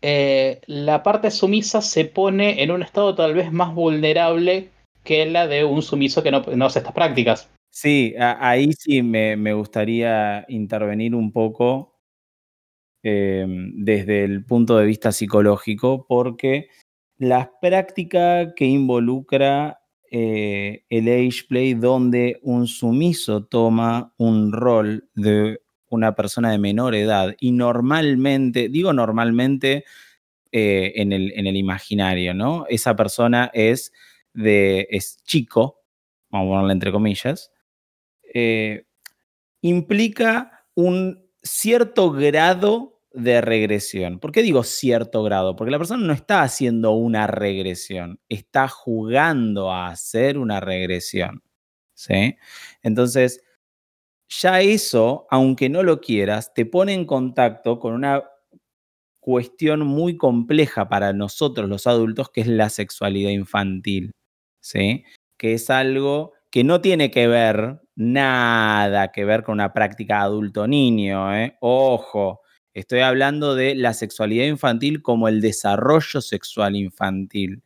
eh, 0.01 0.61
la 0.65 1.03
parte 1.03 1.29
sumisa 1.29 1.81
se 1.83 2.05
pone 2.05 2.63
en 2.63 2.71
un 2.71 2.81
estado 2.81 3.13
tal 3.13 3.35
vez 3.35 3.51
más 3.51 3.75
vulnerable 3.75 4.69
que 5.03 5.27
la 5.27 5.45
de 5.45 5.65
un 5.65 5.83
sumiso 5.83 6.23
que 6.23 6.31
no, 6.31 6.41
no 6.41 6.65
hace 6.65 6.79
estas 6.79 6.93
prácticas. 6.93 7.47
Sí, 7.69 8.15
a- 8.19 8.37
ahí 8.49 8.71
sí 8.73 9.03
me, 9.03 9.35
me 9.35 9.53
gustaría 9.53 10.45
intervenir 10.47 11.13
un 11.13 11.31
poco 11.31 11.98
eh, 13.03 13.45
desde 13.75 14.25
el 14.25 14.43
punto 14.43 14.77
de 14.77 14.85
vista 14.85 15.11
psicológico, 15.11 16.05
porque 16.07 16.67
la 17.17 17.51
práctica 17.61 18.53
que 18.55 18.65
involucra 18.65 19.79
eh, 20.11 20.83
el 20.89 21.07
age 21.07 21.45
play, 21.47 21.75
donde 21.75 22.39
un 22.41 22.67
sumiso 22.67 23.45
toma 23.45 24.13
un 24.17 24.51
rol 24.51 25.07
de 25.15 25.61
una 25.89 26.13
persona 26.13 26.51
de 26.51 26.59
menor 26.59 26.93
edad, 26.93 27.35
y 27.39 27.51
normalmente, 27.51 28.69
digo 28.69 28.91
normalmente 28.91 29.85
eh, 30.51 30.93
en, 30.95 31.13
el, 31.13 31.31
en 31.35 31.47
el 31.47 31.55
imaginario, 31.55 32.33
¿no? 32.33 32.65
Esa 32.69 32.95
persona 32.95 33.49
es 33.53 33.93
de 34.33 34.87
es 34.89 35.23
chico, 35.23 35.81
vamos 36.29 36.47
a 36.47 36.49
ponerle 36.49 36.73
entre 36.73 36.91
comillas, 36.91 37.51
implica 39.61 40.65
un 40.75 41.28
cierto 41.43 42.11
grado 42.11 43.01
de 43.11 43.41
regresión. 43.41 44.19
¿Por 44.19 44.31
qué 44.31 44.41
digo 44.41 44.63
cierto 44.63 45.23
grado? 45.23 45.55
Porque 45.55 45.71
la 45.71 45.77
persona 45.77 46.05
no 46.05 46.13
está 46.13 46.43
haciendo 46.43 46.91
una 46.91 47.27
regresión, 47.27 48.19
está 48.29 48.67
jugando 48.67 49.71
a 49.71 49.87
hacer 49.87 50.37
una 50.37 50.59
regresión. 50.59 51.41
¿sí? 51.99 52.37
Entonces, 52.81 53.43
ya 54.29 54.61
eso, 54.61 55.27
aunque 55.29 55.69
no 55.69 55.83
lo 55.83 55.99
quieras, 55.99 56.53
te 56.53 56.65
pone 56.65 56.93
en 56.93 57.05
contacto 57.05 57.79
con 57.79 57.93
una 57.93 58.23
cuestión 59.19 59.81
muy 59.81 60.17
compleja 60.17 60.87
para 60.87 61.13
nosotros 61.13 61.67
los 61.69 61.87
adultos, 61.87 62.29
que 62.31 62.41
es 62.41 62.47
la 62.47 62.69
sexualidad 62.69 63.31
infantil, 63.31 64.11
¿sí? 64.61 65.03
Que 65.37 65.53
es 65.53 65.69
algo 65.69 66.33
que 66.51 66.63
no 66.63 66.81
tiene 66.81 67.11
que 67.11 67.27
ver 67.27 67.81
nada 67.99 69.11
que 69.11 69.25
ver 69.25 69.43
con 69.43 69.55
una 69.55 69.73
práctica 69.73 70.21
adulto-niño, 70.21 71.35
¿eh? 71.35 71.57
Ojo, 71.59 72.41
estoy 72.73 73.01
hablando 73.01 73.55
de 73.55 73.75
la 73.75 73.93
sexualidad 73.93 74.45
infantil 74.45 75.01
como 75.01 75.27
el 75.27 75.41
desarrollo 75.41 76.21
sexual 76.21 76.77
infantil. 76.77 77.61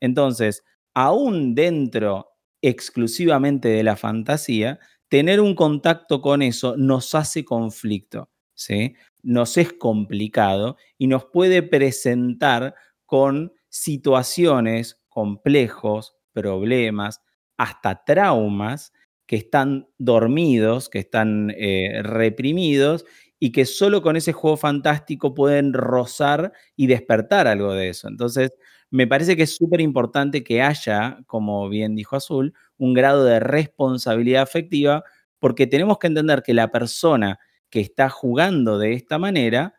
Entonces, 0.00 0.64
aún 0.94 1.54
dentro 1.54 2.30
exclusivamente 2.62 3.68
de 3.68 3.82
la 3.82 3.96
fantasía, 3.96 4.80
tener 5.10 5.40
un 5.42 5.54
contacto 5.54 6.22
con 6.22 6.40
eso 6.40 6.76
nos 6.78 7.14
hace 7.14 7.44
conflicto, 7.44 8.30
¿sí? 8.54 8.94
Nos 9.22 9.58
es 9.58 9.74
complicado 9.74 10.78
y 10.96 11.06
nos 11.06 11.26
puede 11.26 11.62
presentar 11.62 12.74
con 13.04 13.52
situaciones 13.68 15.02
complejos, 15.08 16.16
problemas, 16.32 17.20
hasta 17.58 18.04
traumas 18.04 18.92
que 19.26 19.36
están 19.36 19.88
dormidos, 19.98 20.88
que 20.88 20.98
están 21.00 21.52
eh, 21.56 22.00
reprimidos 22.02 23.04
y 23.38 23.52
que 23.52 23.66
solo 23.66 24.02
con 24.02 24.16
ese 24.16 24.32
juego 24.32 24.56
fantástico 24.56 25.34
pueden 25.34 25.72
rozar 25.72 26.52
y 26.76 26.86
despertar 26.86 27.46
algo 27.46 27.72
de 27.74 27.90
eso. 27.90 28.08
Entonces, 28.08 28.52
me 28.90 29.06
parece 29.06 29.36
que 29.36 29.42
es 29.42 29.56
súper 29.56 29.80
importante 29.80 30.44
que 30.44 30.62
haya, 30.62 31.18
como 31.26 31.68
bien 31.68 31.94
dijo 31.96 32.16
Azul, 32.16 32.54
un 32.78 32.94
grado 32.94 33.24
de 33.24 33.40
responsabilidad 33.40 34.42
afectiva, 34.42 35.04
porque 35.38 35.66
tenemos 35.66 35.98
que 35.98 36.06
entender 36.06 36.42
que 36.42 36.54
la 36.54 36.70
persona 36.70 37.38
que 37.68 37.80
está 37.80 38.08
jugando 38.08 38.78
de 38.78 38.92
esta 38.92 39.18
manera 39.18 39.74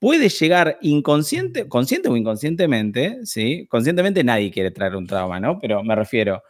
puede 0.00 0.28
llegar 0.30 0.78
inconsciente, 0.80 1.68
consciente 1.68 2.08
o 2.08 2.16
inconscientemente, 2.16 3.18
¿sí? 3.24 3.66
Conscientemente 3.68 4.24
nadie 4.24 4.50
quiere 4.50 4.70
traer 4.70 4.96
un 4.96 5.06
trauma, 5.06 5.38
¿no? 5.40 5.58
Pero 5.60 5.84
me 5.84 5.94
refiero, 5.94 6.42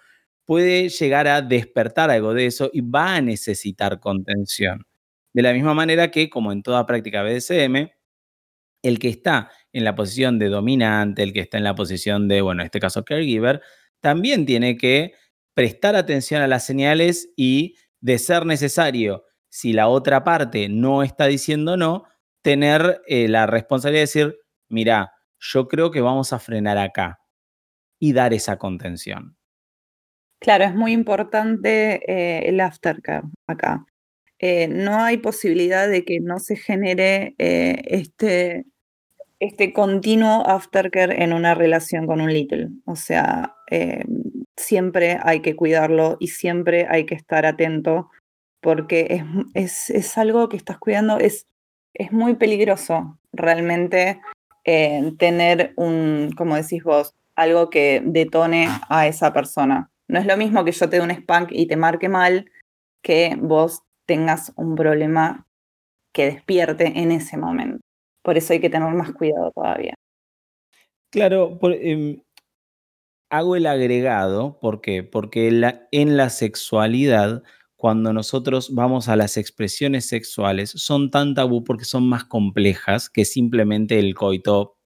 puede 0.50 0.88
llegar 0.88 1.28
a 1.28 1.42
despertar 1.42 2.10
algo 2.10 2.34
de 2.34 2.46
eso 2.46 2.70
y 2.72 2.80
va 2.80 3.14
a 3.14 3.20
necesitar 3.20 4.00
contención. 4.00 4.84
De 5.32 5.42
la 5.42 5.52
misma 5.52 5.74
manera 5.74 6.10
que, 6.10 6.28
como 6.28 6.50
en 6.50 6.64
toda 6.64 6.86
práctica 6.86 7.22
BDSM, 7.22 7.88
el 8.82 8.98
que 8.98 9.10
está 9.10 9.52
en 9.72 9.84
la 9.84 9.94
posición 9.94 10.40
de 10.40 10.48
dominante, 10.48 11.22
el 11.22 11.32
que 11.32 11.38
está 11.38 11.56
en 11.56 11.62
la 11.62 11.76
posición 11.76 12.26
de, 12.26 12.40
bueno, 12.40 12.62
en 12.62 12.64
este 12.64 12.80
caso 12.80 13.04
caregiver, 13.04 13.62
también 14.00 14.44
tiene 14.44 14.76
que 14.76 15.14
prestar 15.54 15.94
atención 15.94 16.42
a 16.42 16.48
las 16.48 16.66
señales 16.66 17.32
y, 17.36 17.76
de 18.00 18.18
ser 18.18 18.44
necesario, 18.44 19.26
si 19.50 19.72
la 19.72 19.86
otra 19.86 20.24
parte 20.24 20.68
no 20.68 21.04
está 21.04 21.26
diciendo 21.26 21.76
no, 21.76 22.06
tener 22.42 23.02
eh, 23.06 23.28
la 23.28 23.46
responsabilidad 23.46 24.00
de 24.00 24.00
decir, 24.00 24.38
mira, 24.68 25.12
yo 25.38 25.68
creo 25.68 25.92
que 25.92 26.00
vamos 26.00 26.32
a 26.32 26.40
frenar 26.40 26.76
acá 26.76 27.20
y 28.00 28.14
dar 28.14 28.34
esa 28.34 28.58
contención. 28.58 29.36
Claro, 30.40 30.64
es 30.64 30.74
muy 30.74 30.92
importante 30.92 32.00
eh, 32.10 32.48
el 32.48 32.60
aftercare 32.60 33.26
acá. 33.46 33.84
Eh, 34.38 34.68
no 34.68 35.02
hay 35.02 35.18
posibilidad 35.18 35.86
de 35.86 36.04
que 36.06 36.18
no 36.20 36.38
se 36.38 36.56
genere 36.56 37.34
eh, 37.36 37.82
este, 37.84 38.64
este 39.38 39.74
continuo 39.74 40.46
aftercare 40.46 41.22
en 41.22 41.34
una 41.34 41.54
relación 41.54 42.06
con 42.06 42.22
un 42.22 42.32
little. 42.32 42.70
O 42.86 42.96
sea, 42.96 43.54
siempre 44.56 45.18
hay 45.22 45.40
que 45.40 45.54
cuidarlo 45.54 46.16
y 46.20 46.28
siempre 46.28 46.86
hay 46.88 47.04
que 47.04 47.14
estar 47.14 47.44
atento 47.44 48.10
porque 48.62 49.22
es, 49.54 49.90
es, 49.90 49.90
es 49.90 50.18
algo 50.18 50.48
que 50.48 50.56
estás 50.56 50.78
cuidando, 50.78 51.18
es, 51.18 51.46
es 51.94 52.12
muy 52.12 52.34
peligroso 52.34 53.18
realmente 53.32 54.20
tener 54.64 55.72
un, 55.76 56.32
como 56.36 56.56
decís 56.56 56.82
vos, 56.82 57.14
algo 57.36 57.68
que 57.70 58.02
detone 58.04 58.68
a 58.88 59.06
esa 59.06 59.32
persona. 59.32 59.90
No 60.10 60.18
es 60.18 60.26
lo 60.26 60.36
mismo 60.36 60.64
que 60.64 60.72
yo 60.72 60.90
te 60.90 60.96
dé 60.96 61.02
un 61.02 61.10
spank 61.12 61.50
y 61.52 61.66
te 61.66 61.76
marque 61.76 62.08
mal 62.08 62.50
que 63.02 63.36
vos 63.40 63.82
tengas 64.06 64.52
un 64.56 64.74
problema 64.74 65.46
que 66.12 66.26
despierte 66.26 67.00
en 67.00 67.12
ese 67.12 67.36
momento. 67.36 67.78
Por 68.24 68.36
eso 68.36 68.52
hay 68.52 68.60
que 68.60 68.70
tener 68.70 68.92
más 68.92 69.12
cuidado 69.12 69.52
todavía. 69.54 69.94
Claro, 71.12 71.58
por, 71.58 71.72
eh, 71.72 72.22
hago 73.30 73.54
el 73.54 73.66
agregado, 73.66 74.58
¿por 74.60 74.80
qué? 74.80 75.04
Porque 75.04 75.48
en 75.92 76.16
la 76.16 76.30
sexualidad, 76.30 77.42
cuando 77.76 78.12
nosotros 78.12 78.74
vamos 78.74 79.08
a 79.08 79.14
las 79.14 79.36
expresiones 79.36 80.08
sexuales, 80.08 80.70
son 80.70 81.10
tan 81.12 81.34
tabú 81.34 81.62
porque 81.62 81.84
son 81.84 82.08
más 82.08 82.24
complejas 82.24 83.08
que 83.08 83.24
simplemente 83.24 83.98
el 84.00 84.14
coito 84.14 84.79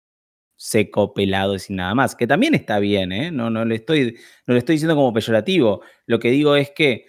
seco, 0.64 1.12
pelado 1.12 1.54
y 1.54 1.58
sin 1.58 1.76
nada 1.76 1.94
más, 1.94 2.16
que 2.16 2.26
también 2.26 2.54
está 2.54 2.78
bien, 2.78 3.12
¿eh? 3.12 3.30
no, 3.30 3.50
no, 3.50 3.66
le 3.66 3.74
estoy, 3.74 4.16
no 4.46 4.54
le 4.54 4.60
estoy 4.60 4.76
diciendo 4.76 4.94
como 4.96 5.12
peyorativo, 5.12 5.82
lo 6.06 6.18
que 6.18 6.30
digo 6.30 6.56
es 6.56 6.70
que 6.70 7.04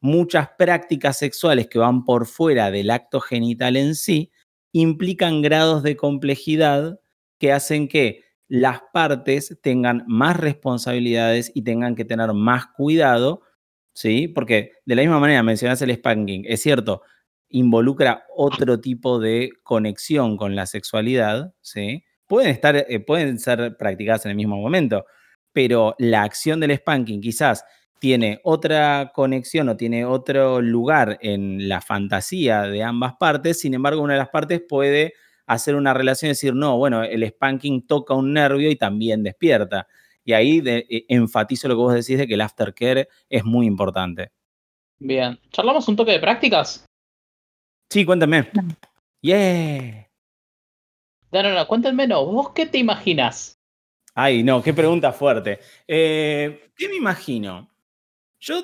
muchas 0.00 0.48
prácticas 0.58 1.16
sexuales 1.16 1.68
que 1.68 1.78
van 1.78 2.04
por 2.04 2.26
fuera 2.26 2.72
del 2.72 2.90
acto 2.90 3.20
genital 3.20 3.76
en 3.76 3.94
sí 3.94 4.32
implican 4.72 5.42
grados 5.42 5.84
de 5.84 5.96
complejidad 5.96 6.98
que 7.38 7.52
hacen 7.52 7.86
que 7.86 8.24
las 8.48 8.80
partes 8.92 9.56
tengan 9.62 10.02
más 10.08 10.36
responsabilidades 10.36 11.52
y 11.54 11.62
tengan 11.62 11.94
que 11.94 12.04
tener 12.04 12.32
más 12.32 12.66
cuidado, 12.76 13.42
¿sí? 13.94 14.26
Porque 14.26 14.72
de 14.86 14.96
la 14.96 15.02
misma 15.02 15.20
manera 15.20 15.44
mencionas 15.44 15.80
el 15.82 15.94
spanking, 15.94 16.46
es 16.48 16.62
cierto, 16.62 17.02
involucra 17.48 18.24
otro 18.36 18.80
tipo 18.80 19.20
de 19.20 19.50
conexión 19.62 20.36
con 20.36 20.56
la 20.56 20.66
sexualidad, 20.66 21.54
¿sí? 21.60 22.02
Pueden, 22.28 22.50
estar, 22.50 22.76
eh, 22.76 23.00
pueden 23.00 23.40
ser 23.40 23.76
practicadas 23.76 24.24
en 24.26 24.30
el 24.30 24.36
mismo 24.36 24.56
momento, 24.56 25.06
pero 25.52 25.96
la 25.98 26.22
acción 26.22 26.60
del 26.60 26.76
spanking 26.76 27.20
quizás 27.20 27.64
tiene 27.98 28.40
otra 28.44 29.10
conexión 29.12 29.68
o 29.68 29.76
tiene 29.76 30.04
otro 30.04 30.60
lugar 30.60 31.18
en 31.20 31.68
la 31.68 31.80
fantasía 31.80 32.62
de 32.62 32.84
ambas 32.84 33.14
partes, 33.18 33.60
sin 33.60 33.74
embargo, 33.74 34.02
una 34.02 34.12
de 34.12 34.20
las 34.20 34.28
partes 34.28 34.62
puede 34.68 35.14
hacer 35.46 35.74
una 35.74 35.94
relación 35.94 36.28
y 36.28 36.32
decir, 36.32 36.54
no, 36.54 36.76
bueno, 36.76 37.02
el 37.02 37.26
spanking 37.26 37.86
toca 37.86 38.14
un 38.14 38.32
nervio 38.32 38.70
y 38.70 38.76
también 38.76 39.22
despierta. 39.22 39.88
Y 40.22 40.34
ahí 40.34 40.62
eh, 40.64 41.06
enfatizo 41.08 41.68
lo 41.68 41.74
que 41.74 41.80
vos 41.80 41.94
decís 41.94 42.18
de 42.18 42.26
que 42.26 42.34
el 42.34 42.42
aftercare 42.42 43.08
es 43.30 43.44
muy 43.44 43.66
importante. 43.66 44.30
Bien, 44.98 45.40
¿charlamos 45.50 45.88
un 45.88 45.96
toque 45.96 46.12
de 46.12 46.20
prácticas? 46.20 46.84
Sí, 47.90 48.04
cuéntame. 48.04 48.50
Yeah. 49.22 50.07
No, 51.32 51.42
no, 51.42 51.54
no, 51.54 51.66
cuéntenme. 51.66 52.06
¿Vos 52.06 52.50
qué 52.50 52.66
te 52.66 52.78
imaginas? 52.78 53.58
Ay, 54.14 54.42
no, 54.42 54.62
qué 54.62 54.72
pregunta 54.74 55.12
fuerte. 55.12 55.60
Eh, 55.86 56.70
¿Qué 56.76 56.88
me 56.88 56.96
imagino? 56.96 57.68
Yo, 58.40 58.62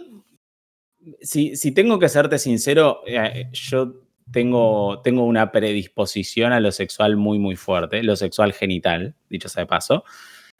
si, 1.21 1.57
si 1.57 1.73
tengo 1.73 1.99
que 1.99 2.09
serte 2.09 2.39
sincero, 2.39 3.03
eh, 3.07 3.49
yo 3.53 4.05
tengo, 4.31 5.01
tengo 5.03 5.25
una 5.25 5.53
predisposición 5.53 6.53
a 6.53 6.61
lo 6.61 6.73
sexual 6.73 7.17
muy, 7.17 7.39
muy 7.39 7.57
fuerte, 7.57 8.03
lo 8.03 8.17
sexual 8.17 8.53
genital, 8.53 9.15
dicho 9.29 9.49
sea 9.49 9.63
de 9.63 9.67
paso, 9.67 10.05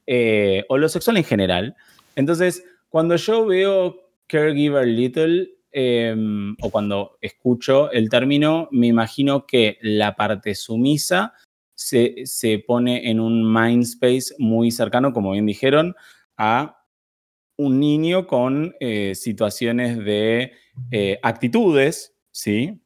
eh, 0.07 0.65
o 0.69 0.79
lo 0.79 0.89
sexual 0.89 1.17
en 1.17 1.25
general. 1.25 1.77
Entonces, 2.15 2.65
cuando 2.89 3.17
yo 3.17 3.47
veo 3.47 4.11
caregiver 4.27 4.87
little, 4.87 5.51
em, 5.73 6.57
o 6.61 6.71
cuando 6.71 7.19
escucho 7.21 7.91
el 7.91 8.09
término, 8.11 8.69
me 8.71 8.87
imagino 8.87 9.47
que 9.47 9.79
la 9.81 10.15
parte 10.15 10.55
sumisa 10.55 11.35
se, 11.75 12.27
se 12.27 12.59
pone 12.59 13.11
en 13.11 13.21
un 13.21 13.53
mind 13.53 13.83
space 13.85 14.35
muy 14.39 14.71
cercano, 14.71 15.13
como 15.13 15.33
bien 15.33 15.47
dijeron, 15.47 15.95
a 16.37 16.79
un 17.57 17.79
niño 17.81 18.27
con 18.27 18.75
eh, 18.81 19.15
situaciones 19.15 19.99
de 19.99 20.53
eh, 20.91 21.19
actitudes, 21.23 22.17
¿sí? 22.31 22.81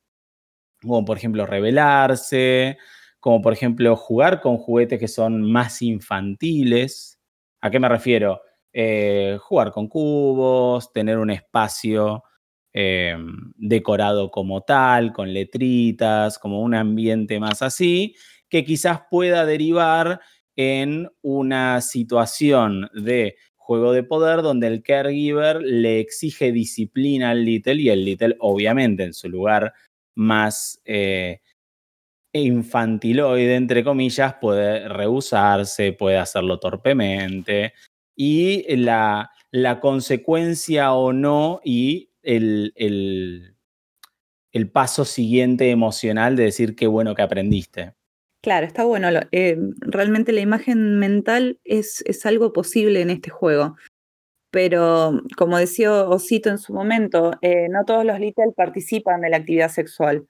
Como 0.83 1.05
por 1.05 1.17
ejemplo 1.17 1.47
rebelarse, 1.47 2.79
como 3.21 3.43
por 3.43 3.53
ejemplo 3.53 3.97
jugar 3.97 4.41
con 4.41 4.59
juguetes 4.59 4.99
que 5.01 5.09
son 5.09 5.43
más 5.51 5.83
infantiles. 5.83 7.19
¿A 7.61 7.71
qué 7.71 7.81
me 7.81 7.89
refiero? 7.89 8.43
Eh, 8.73 9.39
jugar 9.41 9.73
con 9.73 9.89
cubos, 9.89 10.93
tener 10.93 11.19
un 11.19 11.31
espacio 11.31 12.23
decorado 13.57 14.31
como 14.31 14.61
tal, 14.61 15.13
con 15.13 15.33
letritas, 15.33 16.39
como 16.39 16.63
un 16.63 16.77
ambiente 16.77 17.41
más 17.41 17.61
así, 17.61 18.15
que 18.49 18.65
quizás 18.65 19.01
pueda 19.11 19.45
derivar 19.47 20.21
en 20.57 21.09
una 21.23 21.81
situación 21.81 22.91
de 22.93 23.37
juego 23.57 23.93
de 23.93 24.03
poder 24.03 24.43
donde 24.43 24.67
el 24.67 24.83
caregiver 24.83 25.61
le 25.63 26.01
exige 26.01 26.53
disciplina 26.53 27.31
al 27.31 27.45
Little 27.45 27.75
y 27.75 27.91
el 27.91 28.05
Little, 28.05 28.37
obviamente, 28.41 29.05
en 29.05 29.13
su 29.13 29.29
lugar 29.29 29.75
más 30.15 30.81
eh, 30.85 31.41
infantiloide, 32.33 33.57
entre 33.57 33.85
comillas, 33.85 34.35
puede 34.41 34.89
rehusarse, 34.89 35.93
puede 35.93 36.17
hacerlo 36.19 36.59
torpemente. 36.59 37.75
Y 38.17 38.75
la, 38.77 39.31
la 39.51 39.81
consecuencia 39.81 40.93
o 40.95 41.13
no 41.13 41.61
y 41.63 42.11
el, 42.23 42.73
el, 42.77 43.55
el 44.53 44.71
paso 44.71 45.05
siguiente 45.05 45.71
emocional 45.71 46.37
de 46.37 46.45
decir 46.45 46.75
qué 46.75 46.87
bueno 46.87 47.15
que 47.15 47.23
aprendiste. 47.23 47.98
Claro, 48.41 48.67
está 48.67 48.85
bueno. 48.85 49.09
Eh, 49.33 49.57
realmente 49.81 50.33
la 50.33 50.41
imagen 50.41 50.99
mental 50.99 51.59
es, 51.65 52.03
es, 52.07 52.25
algo 52.25 52.53
posible 52.53 53.01
en 53.01 53.11
este 53.11 53.31
juego. 53.31 53.77
Pero, 54.51 55.21
como 55.37 55.59
decía 55.59 56.09
Osito 56.09 56.49
en 56.49 56.59
su 56.59 56.73
momento, 56.73 57.33
eh, 57.43 57.69
no 57.69 57.85
todos 57.85 58.05
los 58.05 58.19
Little 58.19 58.53
participan 58.57 59.21
de 59.21 59.31
la 59.31 59.39
actividad 59.39 59.69
sexual. 59.69 60.27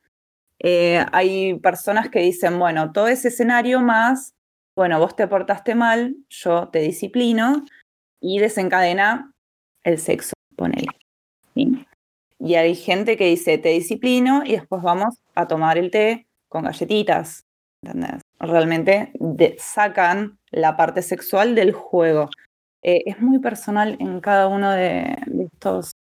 Eh, 0.59 1.05
hay 1.13 1.59
personas 1.61 2.09
que 2.09 2.21
dicen, 2.21 2.59
bueno, 2.59 2.93
todo 2.93 3.09
ese 3.09 3.29
escenario 3.29 3.81
más, 3.81 4.35
bueno, 4.75 4.99
vos 4.99 5.15
te 5.15 5.29
portaste 5.29 5.75
mal, 5.75 6.17
yo 6.29 6.69
te 6.69 6.81
disciplino 6.81 7.65
y 8.21 8.41
desencadena 8.41 9.33
el 9.85 9.99
sexo, 9.99 10.33
ponele. 10.57 10.89
Y 12.41 12.55
hay 12.55 12.75
gente 12.75 13.17
que 13.17 13.27
dice, 13.27 13.59
te 13.59 13.71
disciplino 13.71 14.43
y 14.45 14.53
después 14.53 14.83
vamos 14.83 15.17
a 15.35 15.47
tomar 15.47 15.79
el 15.79 15.91
té 15.91 16.27
con 16.49 16.65
galletitas, 16.65 17.48
¿entendés? 17.83 18.23
Realmente 18.41 19.13
sacan 19.59 20.39
la 20.51 20.77
parte 20.77 21.03
sexual 21.03 21.55
del 21.55 21.73
juego. 21.73 22.31
Eh, 22.83 23.03
es 23.07 23.21
muy 23.21 23.39
personal 23.41 23.97
en 24.01 24.21
cada 24.21 24.49
uno 24.49 24.71
de, 24.71 25.17
estos 25.53 25.93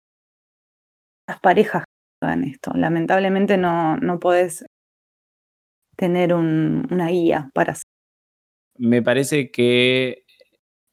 las 1.27 1.39
parejas 1.39 1.83
hagan 2.21 2.43
esto. 2.43 2.71
Lamentablemente 2.73 3.57
no, 3.57 3.97
no 3.97 4.19
puedes 4.19 4.65
tener 5.95 6.33
una 6.33 7.07
guía 7.07 7.49
para 7.53 7.73
hacer. 7.73 7.85
Me 8.77 9.01
parece 9.01 9.51
que, 9.51 10.25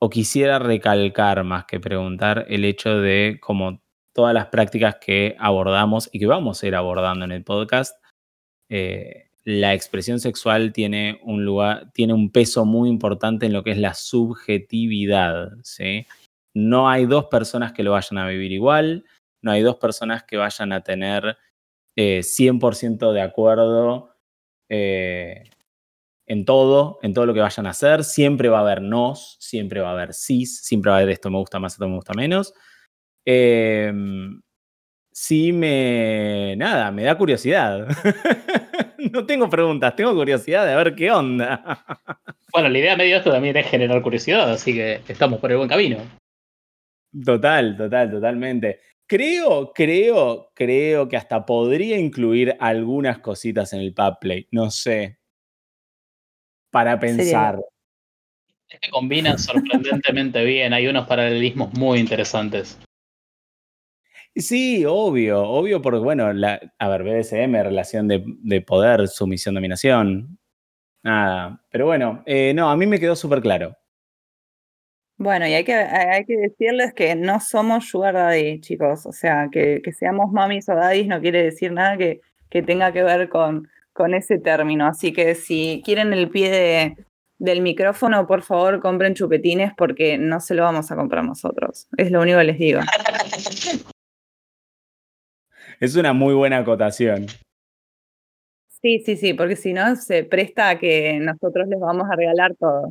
o 0.01 0.09
quisiera 0.09 0.59
recalcar 0.59 1.44
más 1.44 1.66
que 1.66 1.79
preguntar, 1.79 2.47
el 2.49 2.64
hecho 2.64 2.99
de 2.99 3.38
como 3.40 3.83
todas 4.14 4.33
las 4.33 4.47
prácticas 4.47 4.97
que 4.97 5.37
abordamos 5.38 6.09
y 6.12 6.18
que 6.18 6.27
vamos 6.27 6.62
a 6.62 6.66
ir 6.66 6.75
abordando 6.75 7.25
en 7.25 7.33
el 7.33 7.44
podcast, 7.44 7.97
eh, 8.70 9.31
la 9.45 9.75
expresión 9.75 10.21
sexual 10.21 10.73
tiene 10.73 11.21
un 11.23 11.45
lugar, 11.45 11.91
tiene 11.93 12.15
un 12.15 12.31
peso 12.31 12.65
muy 12.65 12.89
importante 12.89 13.47
en 13.47 13.53
lo 13.53 13.63
que 13.63 13.73
es 13.73 13.79
la 13.79 13.95
subjetividad. 13.95 15.53
No 16.55 16.89
hay 16.89 17.07
dos 17.07 17.27
personas 17.27 17.73
que 17.73 17.83
lo 17.83 17.93
vayan 17.93 18.19
a 18.19 18.27
vivir 18.27 18.53
igual, 18.53 19.05
no 19.43 19.53
hay 19.53 19.63
dos 19.63 19.77
personas 19.77 20.25
que 20.25 20.39
vayan 20.39 20.73
a 20.73 20.83
tener 20.83 21.37
100% 21.97 23.11
eh, 23.11 23.15
de 23.15 23.21
acuerdo 23.21 24.17
eh, 24.71 25.45
en 26.27 26.45
todo, 26.47 26.99
en 27.03 27.13
todo 27.13 27.27
lo 27.27 27.35
que 27.35 27.41
vayan 27.41 27.67
a 27.67 27.71
hacer. 27.71 28.03
Siempre 28.05 28.49
va 28.49 28.59
a 28.59 28.63
haber 28.63 28.81
nos, 28.81 29.37
siempre 29.41 29.81
va 29.81 29.91
a 29.91 29.93
haber 29.93 30.15
cis, 30.15 30.63
siempre 30.65 30.91
va 30.91 30.97
a 30.97 31.01
haber 31.01 31.13
esto 31.13 31.31
me 31.31 31.39
gusta 31.39 31.59
más, 31.59 31.75
esto 31.75 31.87
me 31.87 31.97
gusta 31.97 32.15
menos. 32.15 32.55
Em, 33.27 34.41
sí 35.13 35.53
me, 35.53 36.55
nada, 36.57 36.91
me 36.91 37.05
da 37.05 37.19
curiosidad. 37.19 37.89
no 39.12 39.27
tengo 39.27 39.49
preguntas, 39.49 39.95
tengo 39.97 40.14
curiosidad 40.14 40.67
de 40.67 40.77
ver 40.77 40.95
qué 40.95 41.11
onda. 41.11 41.85
bueno, 42.53 42.69
la 42.69 42.79
idea 42.79 42.97
medio 42.97 43.17
esto 43.17 43.31
también 43.31 43.57
es 43.57 43.67
generar 43.67 44.03
curiosidad, 44.03 44.51
así 44.51 44.73
que 44.73 45.01
estamos 45.09 45.40
por 45.40 45.51
el 45.51 45.59
buen 45.59 45.69
camino. 45.69 45.99
Total, 47.25 47.77
total, 47.77 48.11
totalmente. 48.11 48.81
Creo, 49.07 49.73
creo, 49.73 50.51
creo 50.55 51.09
que 51.09 51.17
hasta 51.17 51.45
podría 51.45 51.99
incluir 51.99 52.57
algunas 52.59 53.19
cositas 53.19 53.73
en 53.73 53.81
el 53.81 53.93
pub 53.93 54.19
play, 54.21 54.49
no 54.51 54.71
sé. 54.71 55.19
Para 56.71 56.99
pensar. 56.99 57.61
Es 58.69 58.81
que 58.81 58.90
combinan 58.90 59.38
sorprendentemente 59.38 60.43
bien, 60.45 60.73
hay 60.73 60.88
unos 60.88 61.07
paralelismos 61.07 61.73
muy 61.75 62.01
interesantes. 62.01 62.79
Sí, 64.37 64.85
obvio, 64.85 65.42
obvio, 65.42 65.81
porque 65.81 66.01
bueno, 66.01 66.33
la, 66.33 66.61
a 66.79 66.88
ver, 66.88 67.05
BDSM, 67.05 67.53
relación 67.62 68.09
de, 68.09 68.61
poder, 68.62 69.07
sumisión, 69.07 69.55
dominación. 69.55 70.38
Nada, 71.05 71.62
pero 71.70 71.87
bueno, 71.87 72.23
eh, 72.27 72.53
no, 72.55 72.68
a 72.70 72.77
mí 72.77 72.87
me 72.87 72.99
quedó 72.99 73.14
súper 73.14 73.40
claro. 73.40 73.77
Bueno, 75.16 75.47
y 75.47 75.55
hay 75.55 75.62
que, 75.62 75.75
hay 75.75 76.25
que 76.25 76.37
decirles 76.37 76.92
que 76.92 77.14
no 77.14 77.38
somos 77.38 77.88
sugar 77.88 78.14
daddy, 78.14 78.61
chicos. 78.61 79.07
O 79.07 79.12
sea, 79.12 79.49
que, 79.53 79.81
que 79.85 79.92
seamos 79.92 80.33
mamis 80.33 80.68
o 80.68 80.75
daddies 80.75 81.07
no 81.07 81.20
quiere 81.20 81.44
decir 81.44 81.70
nada 81.70 81.97
que, 81.97 82.20
que 82.51 82.62
tenga 82.62 82.92
que 82.92 83.05
ver 83.05 83.29
con, 83.29 83.68
con 83.92 84.14
ese 84.14 84.38
término. 84.38 84.87
Así 84.87 85.12
que 85.12 85.37
si 85.37 85.83
quieren 85.85 86.12
el 86.12 86.31
pie 86.31 86.51
de, 86.51 86.97
del 87.38 87.61
micrófono, 87.61 88.27
por 88.27 88.42
favor, 88.42 88.81
compren 88.81 89.14
chupetines 89.14 89.73
porque 89.77 90.18
no 90.18 90.40
se 90.40 90.55
lo 90.55 90.64
vamos 90.64 90.90
a 90.90 90.97
comprar 90.97 91.25
nosotros. 91.25 91.87
Es 91.97 92.11
lo 92.11 92.20
único 92.20 92.38
que 92.38 92.44
les 92.44 92.59
digo. 92.59 92.81
Es 95.85 95.97
una 95.97 96.14
muy 96.14 96.33
buena 96.33 96.57
acotación. 96.57 97.27
Sí, 98.81 99.03
sí, 99.05 99.18
sí, 99.18 99.35
porque 99.35 99.55
si 99.55 99.75
no 99.75 99.97
se 99.97 100.25
presta 100.25 100.70
a 100.70 100.79
que 100.79 101.18
nosotros 101.20 101.68
les 101.68 101.79
vamos 101.79 102.07
a 102.11 102.16
regalar 102.16 102.55
todo. 102.59 102.88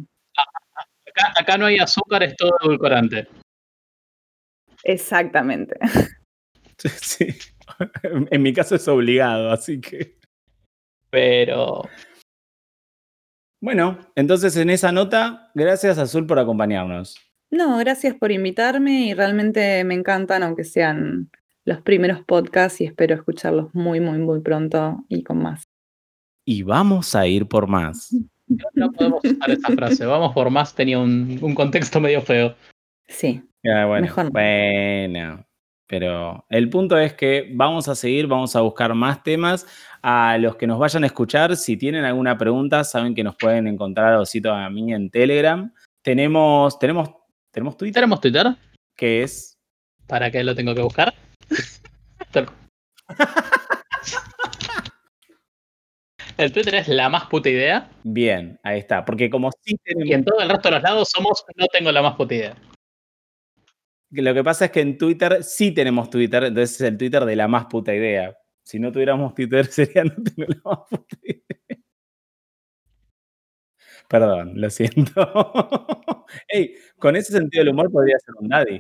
Acá, 1.36 1.58
no 1.58 1.66
hay 1.66 1.80
azúcar, 1.80 2.22
es 2.22 2.36
todo 2.36 2.52
edulcorante. 2.62 3.28
Exactamente. 4.84 5.76
Sí. 6.86 7.28
En 8.30 8.42
mi 8.42 8.52
caso 8.52 8.76
es 8.76 8.86
obligado, 8.90 9.52
así 9.52 9.80
que. 9.80 10.18
Pero 11.10 11.84
Bueno, 13.62 14.00
entonces 14.16 14.58
en 14.58 14.70
esa 14.70 14.92
nota, 14.92 15.50
gracias 15.54 15.98
Azul 15.98 16.28
por 16.28 16.40
acompañarnos. 16.40 17.16
No, 17.52 17.78
gracias 17.78 18.16
por 18.16 18.32
invitarme 18.32 19.06
y 19.06 19.14
realmente 19.14 19.86
me 19.86 19.94
encantan, 19.94 20.44
aunque 20.44 20.66
sean 20.66 21.32
los 21.66 21.82
primeros 21.82 22.22
podcasts 22.24 22.82
y 22.82 22.86
espero 22.86 23.16
escucharlos 23.16 23.74
muy, 23.74 24.00
muy, 24.00 24.18
muy 24.20 24.42
pronto 24.42 25.04
y 25.10 25.24
con 25.24 25.42
más. 25.42 25.64
Y 26.46 26.64
vamos 26.64 27.16
a 27.16 27.26
ir 27.28 27.48
por 27.48 27.68
más. 27.68 28.14
no 28.74 28.92
podemos 28.92 29.24
usar 29.24 29.52
esa 29.52 29.70
frase. 29.70 30.06
Vamos 30.06 30.34
por 30.34 30.50
más, 30.50 30.76
tenía 30.76 31.00
un, 31.00 31.40
un 31.42 31.56
contexto 31.56 32.00
medio 32.00 32.22
feo. 32.22 32.56
Sí, 33.08 33.42
Ah, 33.66 33.86
bueno, 33.86 34.02
Mejor 34.02 34.26
no. 34.26 34.32
bueno, 34.32 35.46
pero 35.88 36.46
el 36.50 36.70
punto 36.70 36.98
es 36.98 37.14
que 37.14 37.50
vamos 37.56 37.88
a 37.88 37.96
seguir, 37.96 38.28
vamos 38.28 38.56
a 38.58 38.62
buscar 38.62 38.94
más 38.94 39.24
temas. 39.24 39.66
A 40.02 40.38
los 40.38 40.58
que 40.58 40.68
nos 40.68 40.80
vayan 40.80 41.04
a 41.06 41.08
escuchar, 41.08 41.56
si 41.56 41.78
tienen 41.78 42.04
alguna 42.04 42.38
pregunta, 42.38 42.84
saben 42.84 43.16
que 43.16 43.24
nos 43.24 43.38
pueden 43.38 43.68
encontrar 43.68 44.14
a 44.14 44.20
Osito 44.20 44.52
a 44.52 44.70
mí 44.70 44.92
en 44.94 45.10
Telegram. 45.10 45.74
Tenemos, 46.02 46.78
tenemos, 46.78 47.10
tenemos 47.52 47.78
Twitter, 47.78 48.02
¿Tenemos 48.02 48.20
Twitter? 48.20 48.48
que 48.98 49.24
es 49.24 49.58
¿Para 50.08 50.30
qué 50.30 50.44
lo 50.44 50.54
tengo 50.56 50.76
que 50.76 50.82
buscar? 50.82 51.14
El 56.38 56.52
Twitter 56.52 56.76
es 56.76 56.88
la 56.88 57.10
más 57.10 57.26
puta 57.28 57.50
idea 57.50 57.90
bien, 58.04 58.60
ahí 58.64 58.80
está. 58.80 59.06
Porque 59.06 59.30
como 59.30 59.52
sí 59.62 59.78
tenemos. 59.84 60.10
y 60.10 60.14
en 60.14 60.26
todo 60.26 60.40
el 60.40 60.50
resto 60.50 60.70
de 60.70 60.76
los 60.76 60.84
lados 60.84 61.10
somos 61.12 61.44
no 61.56 61.68
tengo 61.68 61.92
la 61.92 62.02
más 62.02 62.16
puta 62.16 62.36
idea. 62.36 62.56
Lo 64.12 64.34
que 64.34 64.44
pasa 64.44 64.66
es 64.66 64.72
que 64.72 64.82
en 64.82 64.98
Twitter 64.98 65.44
sí 65.44 65.74
tenemos 65.74 66.10
Twitter, 66.10 66.44
entonces 66.44 66.80
es 66.82 66.88
el 66.88 66.98
Twitter 66.98 67.26
de 67.26 67.36
la 67.36 67.48
más 67.48 67.66
puta 67.66 67.94
idea. 67.94 68.36
Si 68.64 68.80
no 68.80 68.92
tuviéramos 68.92 69.34
Twitter 69.34 69.66
sería 69.68 70.04
no 70.04 70.14
tengo 70.24 70.50
la 70.50 70.62
más 70.64 70.80
puta 70.90 71.18
idea. 71.24 71.44
Perdón, 74.10 74.54
lo 74.56 74.70
siento. 74.70 75.14
Ey, 76.48 76.76
con 76.98 77.16
ese 77.16 77.34
sentido 77.34 77.64
del 77.64 77.74
humor 77.74 77.92
podría 77.92 78.18
ser 78.20 78.36
un 78.40 78.50
daddy. 78.50 78.80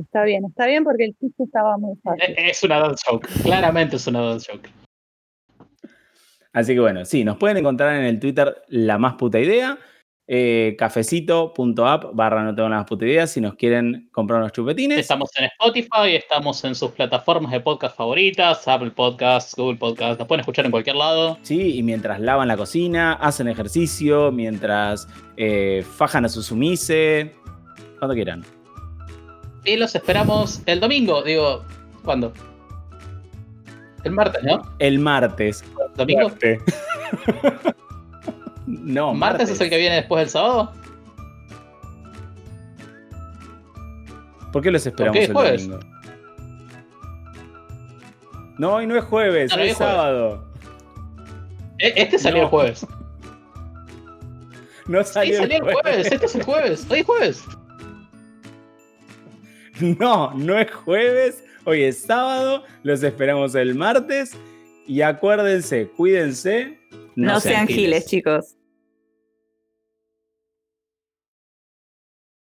Está 0.00 0.24
bien, 0.24 0.44
está 0.46 0.66
bien 0.66 0.84
porque 0.84 1.04
el 1.04 1.16
chiste 1.18 1.44
estaba 1.44 1.76
muy 1.78 1.96
fácil. 2.02 2.22
E- 2.36 2.50
Es 2.50 2.62
una 2.62 2.78
dad 2.80 2.96
joke. 3.06 3.28
Claramente 3.42 3.96
es 3.96 4.06
una 4.06 4.20
dad 4.20 4.40
joke. 4.50 4.68
Así 6.52 6.72
que 6.74 6.80
bueno, 6.80 7.04
sí, 7.04 7.22
nos 7.24 7.36
pueden 7.36 7.58
encontrar 7.58 7.94
en 7.96 8.04
el 8.04 8.18
Twitter 8.20 8.62
la 8.68 8.98
más 8.98 9.14
puta 9.14 9.38
idea. 9.38 9.78
eh, 10.28 10.74
cafecito.app 10.76 12.06
barra 12.14 12.42
no 12.42 12.52
tengo 12.52 12.68
la 12.68 12.78
más 12.78 12.86
puta 12.86 13.04
idea 13.06 13.28
si 13.28 13.40
nos 13.40 13.54
quieren 13.54 14.08
comprar 14.10 14.40
unos 14.40 14.50
chupetines. 14.52 14.98
Estamos 14.98 15.30
en 15.38 15.44
Spotify, 15.44 16.16
estamos 16.16 16.64
en 16.64 16.74
sus 16.74 16.90
plataformas 16.90 17.52
de 17.52 17.60
podcast 17.60 17.96
favoritas, 17.96 18.66
Apple 18.66 18.90
Podcasts, 18.90 19.54
Google 19.56 19.76
Podcasts, 19.78 20.18
nos 20.18 20.26
pueden 20.26 20.40
escuchar 20.40 20.64
en 20.64 20.72
cualquier 20.72 20.96
lado. 20.96 21.38
Sí, 21.42 21.76
y 21.76 21.82
mientras 21.84 22.18
lavan 22.18 22.48
la 22.48 22.56
cocina, 22.56 23.12
hacen 23.12 23.46
ejercicio, 23.46 24.32
mientras 24.32 25.06
eh, 25.36 25.84
fajan 25.88 26.24
a 26.24 26.28
su 26.28 26.42
sumise, 26.42 27.32
cuando 28.00 28.14
quieran. 28.16 28.42
Y 29.66 29.76
los 29.76 29.94
esperamos 29.94 30.62
el 30.66 30.80
domingo, 30.80 31.22
digo, 31.22 31.64
¿cuándo? 32.04 32.32
El 34.04 34.12
martes, 34.12 34.42
¿no? 34.44 34.62
El 34.78 34.98
martes. 35.00 35.64
¿Domingo? 35.96 36.28
Suerte. 36.28 36.60
no, 38.66 39.12
¿Martes 39.14 39.50
es 39.50 39.60
el 39.60 39.68
que 39.68 39.76
viene 39.78 39.96
después 39.96 40.20
del 40.20 40.28
sábado? 40.30 40.72
¿Por 44.52 44.62
qué 44.62 44.70
los 44.70 44.86
esperamos 44.86 45.18
qué 45.18 45.24
el 45.24 45.32
jueves? 45.32 45.68
domingo? 45.68 45.86
No, 48.58 48.74
hoy 48.76 48.86
no 48.86 48.96
es 48.96 49.04
jueves, 49.04 49.50
No, 49.54 49.60
hoy 49.62 49.68
es 49.68 49.76
jueves. 49.76 49.94
sábado. 49.94 50.44
E- 51.78 51.92
Este 51.96 52.18
salió 52.18 52.38
No. 52.38 52.44
el 52.44 52.50
jueves. 52.50 52.86
No 54.86 55.02
Sí, 55.02 55.12
salió, 55.12 55.38
salió 55.38 55.56
el 55.56 55.72
jueves, 55.74 56.12
este 56.12 56.26
es 56.26 56.34
el 56.36 56.42
jueves. 56.44 56.86
Hoy 56.88 57.00
es 57.00 57.06
jueves. 57.06 57.44
No, 59.98 60.32
no 60.34 60.58
es 60.58 60.70
jueves, 60.70 61.44
hoy 61.64 61.82
es 61.82 61.98
sábado, 62.02 62.64
los 62.82 63.02
esperamos 63.02 63.54
el 63.54 63.74
martes 63.74 64.36
y 64.86 65.02
acuérdense, 65.02 65.88
cuídense. 65.96 66.78
No, 67.14 67.40
sean 67.40 67.66
giles, 67.66 68.06
chicos. 68.06 68.56